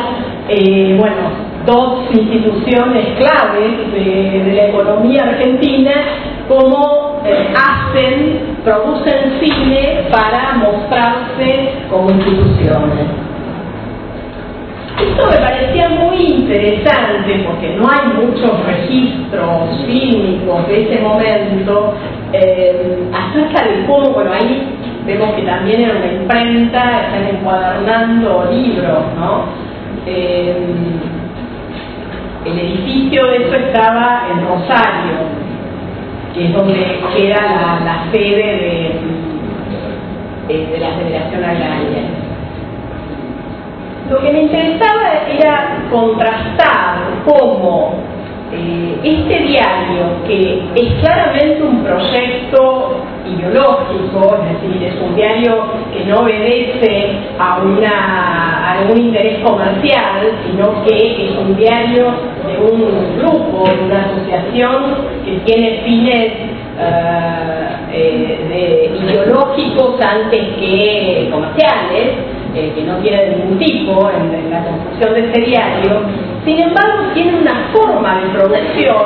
[0.50, 5.92] eh, bueno, dos instituciones claves de, la economía argentina,
[6.52, 13.06] como eh, hacen, producen cine para mostrarse como instituciones.
[15.02, 21.94] Esto me parecía muy interesante porque no hay muchos registros fílmicos de ese momento
[22.34, 24.68] eh, acerca de cómo, bueno, ahí
[25.06, 29.46] vemos que también en una imprenta, están encuadernando libros, ¿no?
[30.06, 30.56] Eh,
[32.46, 35.41] el edificio de eso estaba en Rosario,
[36.34, 38.94] que es donde queda la, sede
[40.48, 42.04] de, de, la Federación Agraria.
[44.10, 48.11] Lo que me interesaba era contrastar cómo
[48.54, 55.64] eh, este diario, que es claramente un proyecto ideológico, es decir, es un diario
[55.94, 62.08] que no obedece a, una, algún interés comercial, sino que es un diario
[62.46, 64.96] de un grupo, de una asociación
[65.26, 66.34] que tiene fines
[67.94, 72.12] eh, eh, ideológicos antes que comerciales,
[72.54, 76.02] que no tiene ningún tipo en, la construcción de este diario,
[76.46, 79.06] sin embargo tiene una forma de producción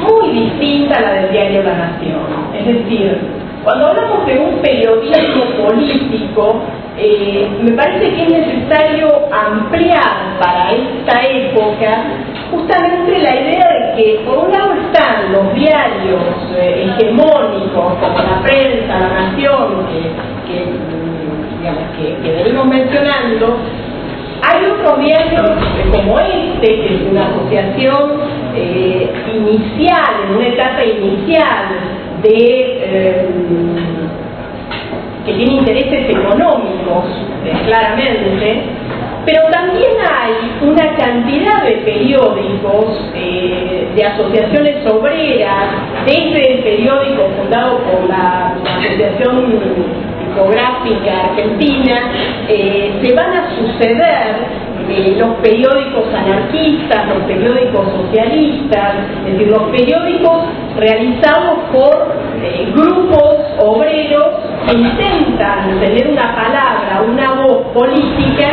[0.00, 2.20] muy distinta a la del diario La Nación.
[2.54, 3.18] Es decir,
[3.64, 6.62] cuando hablamos de un periodismo político,
[6.96, 12.04] eh, me parece que es necesario ampliar para esta época
[12.50, 16.20] justamente la idea de que por un lado están los diarios
[16.56, 19.86] eh, hegemónicos como la prensa, la nación,
[20.46, 20.64] que,
[21.58, 23.56] digamos, que, venimos mencionando,
[24.42, 28.40] hay otros diarios eh, como este, que es una asociación
[29.32, 31.66] inicial, en una etapa inicial
[32.22, 33.28] de
[35.24, 37.04] que tiene intereses económicos,
[37.44, 38.62] eh, claramente,
[39.26, 45.66] pero también hay una cantidad de periódicos, eh, de asociaciones obreras,
[46.06, 49.60] desde el periódico fundado por la, Asociación
[50.30, 52.12] Tipográfica Argentina,
[52.48, 54.60] eh, se van a suceder
[55.18, 58.94] los periódicos anarquistas, los periódicos socialistas,
[59.26, 60.44] es decir, los periódicos
[60.76, 62.14] realizados por
[62.74, 64.26] grupos obreros
[64.66, 68.48] que intentan tener una palabra, una voz política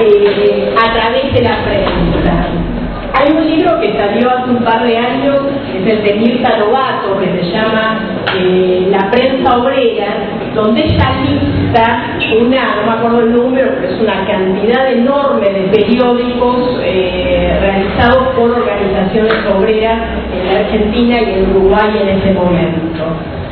[0.00, 2.71] eh, a través de la prensa.
[3.14, 5.40] Hay un libro que salió hace un par de años,
[5.74, 8.00] es el de Mirta Lobato, que se llama
[8.36, 10.06] eh, La prensa obrera,
[10.54, 12.02] donde ella lista
[12.40, 18.28] una, no me acuerdo el número, pero es una cantidad enorme de periódicos eh, realizados
[18.34, 19.98] por organizaciones obreras
[20.32, 23.04] en la Argentina y en Uruguay en ese momento.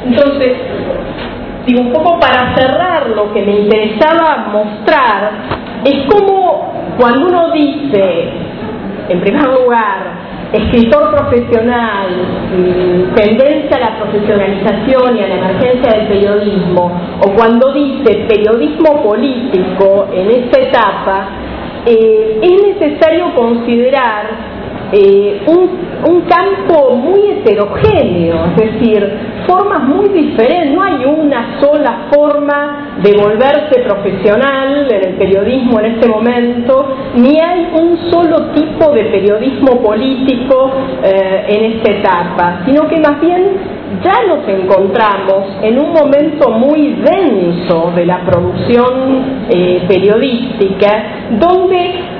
[0.06, 0.56] Entonces,
[1.66, 5.30] digo, un poco para cerrar lo que me interesaba mostrar,
[5.84, 8.49] es como cuando uno dice,
[9.10, 12.08] en primer lugar, escritor profesional,
[12.56, 19.02] mm, tendencia a la profesionalización y a la emergencia del periodismo, o cuando dice periodismo
[19.02, 21.28] político en esta etapa,
[21.86, 24.26] eh, es necesario considerar
[24.92, 29.08] eh, un, campo muy heterogéneo, es decir,
[29.50, 35.86] formas muy diferentes, no hay una sola forma de volverse profesional en el periodismo en
[35.86, 40.70] este momento, ni hay un solo tipo de periodismo político
[41.02, 47.02] eh, en esta etapa, sino que más bien ya nos encontramos en un momento muy
[47.02, 52.19] denso de la producción eh, periodística, donde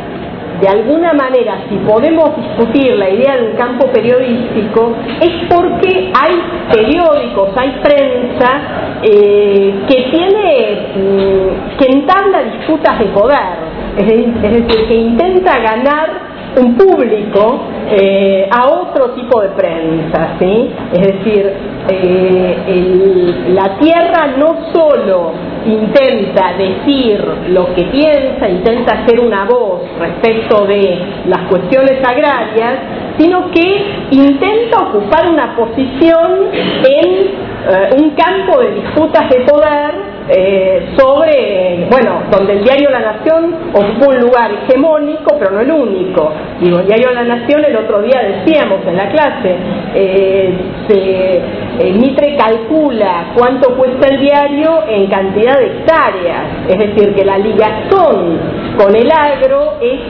[0.61, 6.43] de alguna manera, si podemos discutir la idea de un campo periodístico, es porque hay
[6.71, 8.61] periódicos, hay prensa
[9.03, 16.77] eh, que tiene, mm, que entabla disputas de poder, es decir, que intenta ganar un
[16.77, 17.61] público
[17.91, 20.71] eh, a otro tipo de prensa, ¿sí?
[20.93, 21.53] Es decir,
[21.89, 25.33] eh, la tierra no solo
[25.67, 32.75] intenta decir lo que piensa, intenta ser una voz respecto de las cuestiones agrarias,
[33.19, 39.95] sino que intenta ocupar una posición en eh, un campo de disputas de poder
[40.29, 45.71] eh, sobre, bueno, donde el diario La Nación ocupó un lugar hegemónico, pero no el
[45.71, 46.33] único.
[46.61, 49.57] Digo, el diario La Nación el otro día decíamos en la clase,
[49.95, 50.55] eh,
[50.89, 57.39] se, Mitre calcula cuánto cuesta el diario en cantidad de hectáreas, es decir, que la
[57.39, 58.39] ligación
[58.79, 60.01] con el agro es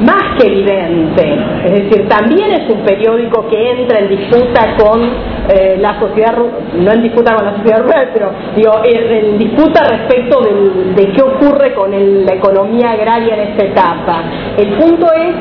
[0.00, 1.38] más que evidente.
[1.64, 5.02] Es decir, también es un periódico que entra en disputa con
[5.48, 6.36] eh, la sociedad,
[6.78, 11.74] no en disputa con la sociedad rural, pero digo, en disputa respecto de, qué ocurre
[11.74, 11.90] con
[12.24, 14.22] la economía agraria en esta etapa.
[14.56, 15.34] El punto es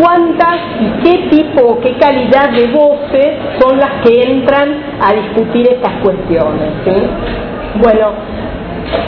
[0.00, 5.92] cuántas y qué tipo, qué calidad de voces son las que entran a discutir estas
[6.02, 6.70] cuestiones.
[7.76, 8.12] Bueno,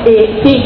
[0.05, 0.65] eh, sí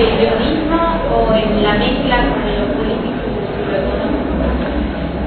[0.00, 2.79] periodismo o en la mezcla con lo político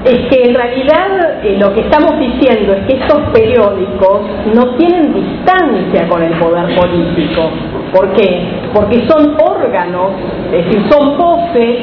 [0.05, 4.21] es que en realidad eh, lo que estamos diciendo es que estos periódicos
[4.53, 7.51] no tienen distancia con el poder político,
[7.93, 8.41] ¿Por qué?
[8.73, 10.13] Porque son órganos,
[10.51, 11.77] es decir, son voces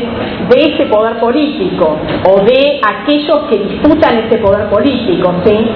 [0.48, 1.96] de ese poder político
[2.28, 5.32] o de aquellos que disputan ese poder político.
[5.44, 5.70] ¿sí?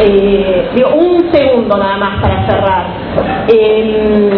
[0.00, 2.86] Eh, un segundo nada más para cerrar.
[3.48, 4.30] Eh,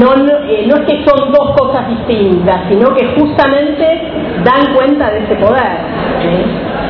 [0.00, 0.14] no,
[0.48, 4.02] eh, no, es que son dos cosas distintas, sino que justamente
[4.42, 6.81] dan cuenta de ese poder.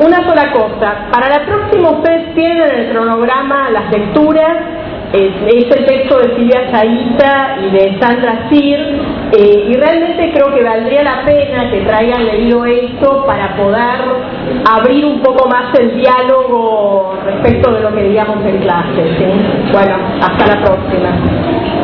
[0.00, 4.56] Una sola cosa, para la próxima ustedes tienen en el cronograma las lecturas
[5.12, 8.78] es, el texto de Silvia Chaita y de Sandra Sir,
[9.32, 14.00] eh, y realmente creo que valdría la pena que traigan leído esto para poder
[14.70, 19.02] abrir un poco más el diálogo respecto de lo que digamos en clase.
[19.72, 21.55] Bueno, hasta la próxima.